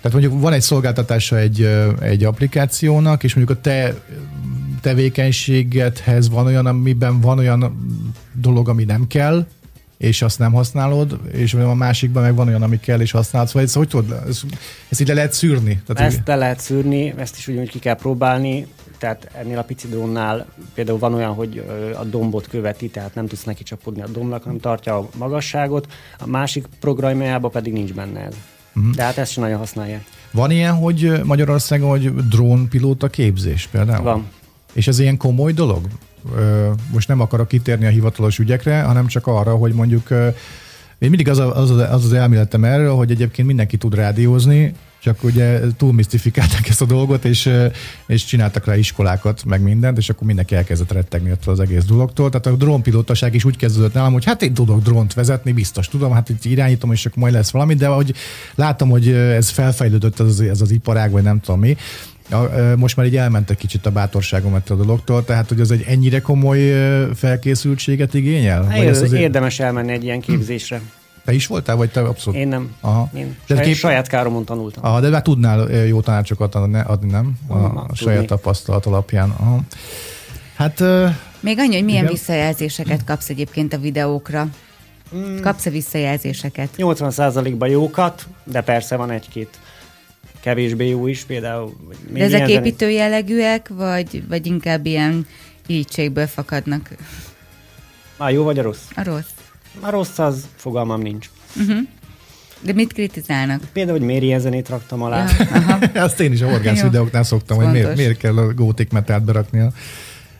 tehát 0.00 0.18
mondjuk 0.18 0.42
van 0.42 0.52
egy 0.52 0.60
szolgáltatása 0.62 1.38
egy, 1.38 1.62
egy 2.00 2.24
applikációnak, 2.24 3.24
és 3.24 3.34
mondjuk 3.34 3.58
a 3.58 3.60
te 3.60 3.94
tevékenységedhez 4.80 6.28
van 6.28 6.46
olyan, 6.46 6.66
amiben 6.66 7.20
van 7.20 7.38
olyan 7.38 7.88
dolog, 8.32 8.68
ami 8.68 8.84
nem 8.84 9.06
kell, 9.06 9.46
és 10.02 10.22
azt 10.22 10.38
nem 10.38 10.52
használod, 10.52 11.18
és 11.32 11.54
a 11.54 11.74
másikban 11.74 12.22
meg 12.22 12.34
van 12.34 12.48
olyan, 12.48 12.62
ami 12.62 12.80
kell, 12.80 13.00
és 13.00 13.10
használod. 13.10 13.48
Szóval 13.48 13.62
ezt, 13.62 13.74
hogy 13.74 13.88
tudod, 13.88 14.22
ezt, 14.28 14.44
ezt 14.88 15.00
így 15.00 15.08
le 15.08 15.14
lehet 15.14 15.32
szűrni? 15.32 15.82
Tehát, 15.86 16.12
Ezt 16.12 16.26
le 16.26 16.36
lehet 16.36 16.60
szűrni, 16.60 17.14
ezt 17.16 17.36
is 17.36 17.48
ugyanúgy 17.48 17.70
ki 17.70 17.78
kell 17.78 17.94
próbálni, 17.94 18.66
tehát 18.98 19.30
ennél 19.34 19.58
a 19.58 19.62
pici 19.62 19.88
drónnál 19.88 20.46
például 20.74 20.98
van 20.98 21.14
olyan, 21.14 21.34
hogy 21.34 21.64
a 21.98 22.04
dombot 22.04 22.48
követi, 22.48 22.88
tehát 22.88 23.14
nem 23.14 23.26
tudsz 23.26 23.44
neki 23.44 23.62
csapodni 23.62 24.02
a 24.02 24.08
dombnak, 24.08 24.42
hanem 24.42 24.58
tartja 24.58 24.98
a 24.98 25.08
magasságot, 25.16 25.92
a 26.18 26.26
másik 26.26 26.66
programjában 26.80 27.50
pedig 27.50 27.72
nincs 27.72 27.92
benne 27.92 28.20
ez. 28.20 28.34
Uh-huh. 28.74 28.94
De 28.94 29.02
hát 29.02 29.18
ezt 29.18 29.32
sem 29.32 29.42
nagyon 29.42 29.58
használják. 29.58 30.04
van 30.30 30.50
ilyen, 30.50 30.74
hogy 30.74 31.20
Magyarországon, 31.24 31.88
hogy 31.88 32.14
drónpilóta 32.28 33.08
képzés 33.08 33.68
például? 33.70 34.02
Van. 34.02 34.26
És 34.72 34.86
ez 34.86 34.98
ilyen 34.98 35.16
komoly 35.16 35.52
dolog? 35.52 35.80
Most 36.92 37.08
nem 37.08 37.20
akarok 37.20 37.48
kitérni 37.48 37.86
a 37.86 37.90
hivatalos 37.90 38.38
ügyekre, 38.38 38.82
hanem 38.82 39.06
csak 39.06 39.26
arra, 39.26 39.54
hogy 39.54 39.72
mondjuk 39.72 40.10
én 40.98 41.08
mindig 41.08 41.28
az, 41.28 41.38
a, 41.38 41.56
az, 41.56 41.70
az, 41.70 41.78
az 41.78 42.04
az 42.04 42.12
elméletem 42.12 42.64
erről, 42.64 42.94
hogy 42.94 43.10
egyébként 43.10 43.46
mindenki 43.48 43.76
tud 43.76 43.94
rádiózni, 43.94 44.74
csak 45.02 45.24
ugye 45.24 45.60
túl 45.76 45.92
misztifikálták 45.92 46.68
ezt 46.68 46.82
a 46.82 46.84
dolgot, 46.84 47.24
és, 47.24 47.50
és 48.06 48.24
csináltak 48.24 48.64
rá 48.66 48.76
iskolákat, 48.76 49.44
meg 49.44 49.60
mindent, 49.62 49.98
és 49.98 50.10
akkor 50.10 50.26
mindenki 50.26 50.54
elkezdett 50.54 50.92
rettegni 50.92 51.30
attól 51.30 51.52
az 51.52 51.60
egész 51.60 51.84
dologtól. 51.84 52.30
Tehát 52.30 52.46
a 52.46 52.64
drónpilótaság 52.64 53.34
is 53.34 53.44
úgy 53.44 53.56
kezdődött 53.56 53.92
nálam, 53.92 54.12
hogy 54.12 54.24
hát 54.24 54.42
én 54.42 54.54
tudok 54.54 54.82
drónt 54.82 55.14
vezetni, 55.14 55.52
biztos 55.52 55.88
tudom, 55.88 56.12
hát 56.12 56.28
itt 56.28 56.44
irányítom, 56.44 56.92
és 56.92 57.06
akkor 57.06 57.22
majd 57.22 57.34
lesz 57.34 57.50
valami, 57.50 57.74
de 57.74 57.86
hogy 57.86 58.14
látom, 58.54 58.88
hogy 58.88 59.08
ez 59.12 59.48
felfejlődött 59.48 60.20
ez, 60.20 60.26
az- 60.26 60.40
ez 60.40 60.60
az 60.60 60.70
iparág, 60.70 61.10
vagy 61.10 61.22
nem 61.22 61.40
tudom 61.40 61.60
mi, 61.60 61.76
a, 62.32 62.50
ö, 62.54 62.76
most 62.76 62.96
már 62.96 63.06
így 63.06 63.16
elmentek 63.16 63.56
kicsit 63.56 63.86
a 63.86 63.90
bátorságom 63.90 64.54
ettől 64.54 64.78
a 64.80 64.82
dologtól, 64.82 65.24
tehát 65.24 65.48
hogy 65.48 65.60
az 65.60 65.70
egy 65.70 65.84
ennyire 65.88 66.20
komoly 66.20 66.72
felkészültséget 67.14 68.14
igényel? 68.14 68.64
Vagy 68.66 68.76
Ér, 68.76 68.88
ezt 68.88 69.02
azért- 69.02 69.22
Érdemes 69.22 69.60
elmenni 69.60 69.92
egy 69.92 70.04
ilyen 70.04 70.20
képzésre. 70.20 70.80
Te 71.24 71.32
is 71.32 71.46
voltál, 71.46 71.76
vagy 71.76 71.90
te 71.90 72.00
abszolút? 72.00 72.40
Én 72.40 72.48
nem. 72.48 72.74
Aha. 72.80 73.10
Én 73.14 73.36
De 73.46 73.54
saj, 73.54 73.64
kép- 73.64 73.74
saját 73.76 74.06
káromon 74.08 74.44
tanultam. 74.44 74.84
Aha, 74.84 75.00
de 75.00 75.08
már 75.08 75.22
tudnál 75.22 75.58
ö, 75.70 75.84
jó 75.84 76.00
tanácsokat 76.00 76.54
adni, 76.54 77.10
nem? 77.10 77.32
A, 77.46 77.56
Na, 77.56 77.86
saját 77.94 78.26
tapasztalat 78.26 78.86
alapján. 78.86 79.30
Aha. 79.30 79.60
Hát 80.56 80.82
Még 81.40 81.58
annyi, 81.58 81.74
hogy 81.74 81.84
milyen 81.84 82.02
Igen. 82.02 82.12
visszajelzéseket 82.12 83.04
kapsz 83.04 83.28
egyébként 83.28 83.72
a 83.72 83.78
videókra. 83.78 84.46
Kapsz-e 85.42 85.70
visszajelzéseket? 85.70 86.68
80%-ban 86.76 87.68
jókat, 87.68 88.26
de 88.44 88.60
persze 88.60 88.96
van 88.96 89.10
egy-két 89.10 89.48
kevésbé 90.42 90.88
jó 90.88 91.06
is, 91.06 91.24
például... 91.24 91.72
De 92.12 92.20
ezek 92.20 92.38
ilyen 92.38 92.48
zenét- 92.48 92.66
építő 92.66 92.90
jellegűek, 92.90 93.68
vagy, 93.68 94.22
vagy 94.28 94.46
inkább 94.46 94.86
ilyen 94.86 95.26
irítségből 95.66 96.26
fakadnak? 96.26 96.90
A 98.16 98.28
jó 98.28 98.44
vagy 98.44 98.58
a 98.58 98.62
rossz? 98.62 98.84
A 98.94 99.02
rossz. 99.04 99.30
A 99.80 99.90
rossz 99.90 100.18
az 100.18 100.48
fogalmam 100.56 101.00
nincs. 101.00 101.30
De 102.60 102.72
mit 102.72 102.92
kritizálnak? 102.92 103.62
Például, 103.72 103.98
hogy 103.98 104.06
miért 104.06 104.22
ilyen 104.22 104.40
zenét 104.40 104.68
raktam 104.68 105.02
alá. 105.02 105.26
Ja, 105.38 105.46
aha. 105.52 105.78
azt 106.04 106.20
én 106.20 106.32
is 106.32 106.40
a 106.40 106.46
orgász 106.46 106.82
videóknál 106.82 107.22
szoktam, 107.22 107.56
hogy 107.56 107.70
miért, 107.70 107.96
miért 107.96 108.16
kell 108.16 108.36
a 108.38 108.54
gótik 108.54 108.92
metált 108.92 109.24
berakni. 109.24 109.60
A... 109.60 109.72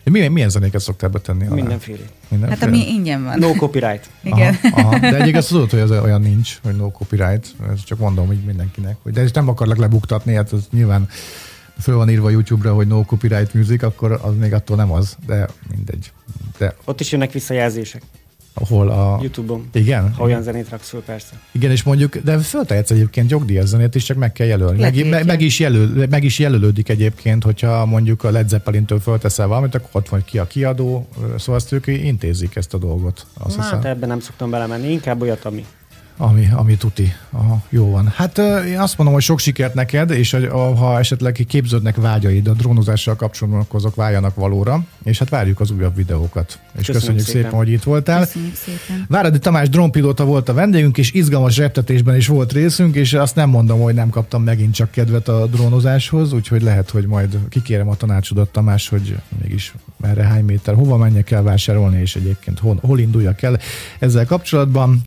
Milyen, 0.03 0.31
milyen 0.31 0.49
zenéket 0.49 0.81
szoktál 0.81 1.09
betenni? 1.09 1.45
alá? 1.45 1.55
Mindenféle. 1.55 1.97
Mindenféle? 2.29 2.59
Hát 2.59 2.69
ami 2.69 2.89
ingyen 2.89 3.23
van. 3.23 3.39
No 3.39 3.53
copyright. 3.53 4.09
Igen. 4.23 4.57
Aha, 4.63 4.81
aha. 4.81 4.99
De 4.99 5.07
egyébként 5.07 5.35
azt 5.35 5.47
tudod, 5.47 5.69
hogy 5.69 5.79
az 5.79 5.91
olyan 5.91 6.21
nincs, 6.21 6.59
hogy 6.63 6.75
no 6.75 6.89
copyright. 6.91 7.55
Ezt 7.73 7.85
csak 7.85 7.97
mondom 7.97 8.27
hogy 8.27 8.37
mindenkinek. 8.45 8.95
Hogy 9.03 9.13
de 9.13 9.21
ezt 9.21 9.35
nem 9.35 9.47
akarlak 9.49 9.77
lebuktatni, 9.77 10.33
hát 10.33 10.51
az 10.51 10.67
nyilván 10.71 11.09
föl 11.79 11.95
van 11.95 12.09
írva 12.09 12.29
YouTube-ra, 12.29 12.73
hogy 12.73 12.87
no 12.87 13.03
copyright 13.03 13.53
music, 13.53 13.83
akkor 13.83 14.19
az 14.21 14.37
még 14.37 14.53
attól 14.53 14.77
nem 14.77 14.91
az, 14.91 15.17
de 15.25 15.47
mindegy. 15.75 16.11
De 16.57 16.75
Ott 16.85 16.99
is 16.99 17.11
jönnek 17.11 17.31
visszajelzések 17.31 18.01
ahol 18.53 18.89
a... 18.89 19.19
YouTube-on. 19.21 19.69
Igen? 19.73 20.13
Ha 20.13 20.23
olyan 20.23 20.43
zenét 20.43 20.69
raksz 20.69 20.89
föl, 20.89 21.01
persze. 21.01 21.39
Igen, 21.51 21.71
és 21.71 21.83
mondjuk, 21.83 22.17
de 22.17 22.37
föltehetsz 22.37 22.91
egyébként 22.91 23.31
jogdíjas 23.31 23.65
zenét 23.65 23.95
is, 23.95 24.03
csak 24.03 24.17
meg 24.17 24.31
kell 24.31 24.47
jelölni. 24.47 24.79
Meg, 24.79 25.09
meg, 25.09 25.25
meg, 25.25 25.41
is 25.41 25.59
jelöl, 25.59 26.07
meg 26.09 26.23
is 26.23 26.39
jelölődik 26.39 26.89
egyébként, 26.89 27.43
hogyha 27.43 27.85
mondjuk 27.85 28.23
a 28.23 28.31
Led 28.31 28.49
Zeppelin-től 28.49 28.99
fölteszel 28.99 29.47
valamit, 29.47 29.75
akkor 29.75 29.89
ott 29.91 30.09
van 30.09 30.23
ki 30.25 30.37
a 30.37 30.47
kiadó, 30.47 31.07
szóval 31.37 31.55
azt 31.55 31.71
ők 31.71 31.87
intézik 31.87 32.55
ezt 32.55 32.73
a 32.73 32.77
dolgot. 32.77 33.25
Azt 33.33 33.55
hiszem. 33.55 33.71
hát 33.71 33.85
ebben 33.85 34.09
nem 34.09 34.19
szoktam 34.19 34.49
belemenni, 34.49 34.91
inkább 34.91 35.21
olyat, 35.21 35.45
ami. 35.45 35.65
Ami, 36.23 36.47
ami 36.55 36.75
tuti. 36.77 37.13
Aha, 37.31 37.61
jó 37.69 37.91
van. 37.91 38.07
Hát 38.15 38.37
én 38.67 38.79
azt 38.79 38.97
mondom, 38.97 39.15
hogy 39.15 39.23
sok 39.23 39.39
sikert 39.39 39.73
neked, 39.73 40.11
és 40.11 40.37
ha 40.51 40.99
esetleg 40.99 41.45
képződnek 41.47 41.95
vágyaid 41.95 42.47
a 42.47 42.53
drónozással 42.53 43.15
kapcsolatban, 43.15 43.61
akkor 43.61 43.79
azok 43.79 43.95
váljanak 43.95 44.35
valóra, 44.35 44.83
és 45.03 45.19
hát 45.19 45.29
várjuk 45.29 45.59
az 45.59 45.71
újabb 45.71 45.95
videókat. 45.95 46.59
És 46.79 46.85
Köszönöm 46.85 46.99
köszönjük 46.99 47.25
szépen, 47.25 47.41
szépen. 47.41 47.57
hogy 47.57 47.69
itt 47.69 47.83
voltál. 47.83 48.19
Köszönjük 48.19 48.55
szépen. 48.55 49.05
Váradi 49.09 49.39
Tamás 49.39 49.69
drónpilóta 49.69 50.25
volt 50.25 50.49
a 50.49 50.53
vendégünk, 50.53 50.97
és 50.97 51.11
izgalmas 51.11 51.57
reptetésben 51.57 52.15
is 52.15 52.27
volt 52.27 52.51
részünk, 52.51 52.95
és 52.95 53.13
azt 53.13 53.35
nem 53.35 53.49
mondom, 53.49 53.79
hogy 53.79 53.93
nem 53.93 54.09
kaptam 54.09 54.43
megint 54.43 54.73
csak 54.73 54.91
kedvet 54.91 55.27
a 55.27 55.45
drónozáshoz, 55.47 56.33
úgyhogy 56.33 56.61
lehet, 56.61 56.89
hogy 56.89 57.05
majd 57.05 57.37
kikérem 57.49 57.89
a 57.89 57.95
tanácsodat, 57.95 58.49
Tamás, 58.49 58.89
hogy 58.89 59.15
mégis 59.41 59.73
merre 59.97 60.23
hány 60.23 60.43
méter, 60.45 60.75
hova 60.75 60.97
menjek 60.97 61.31
el 61.31 61.43
vásárolni, 61.43 62.01
és 62.01 62.15
egyébként 62.15 62.59
hol, 62.59 62.79
hol 62.81 62.99
induljak 62.99 63.41
el 63.41 63.59
ezzel 63.99 64.25
kapcsolatban. 64.25 65.01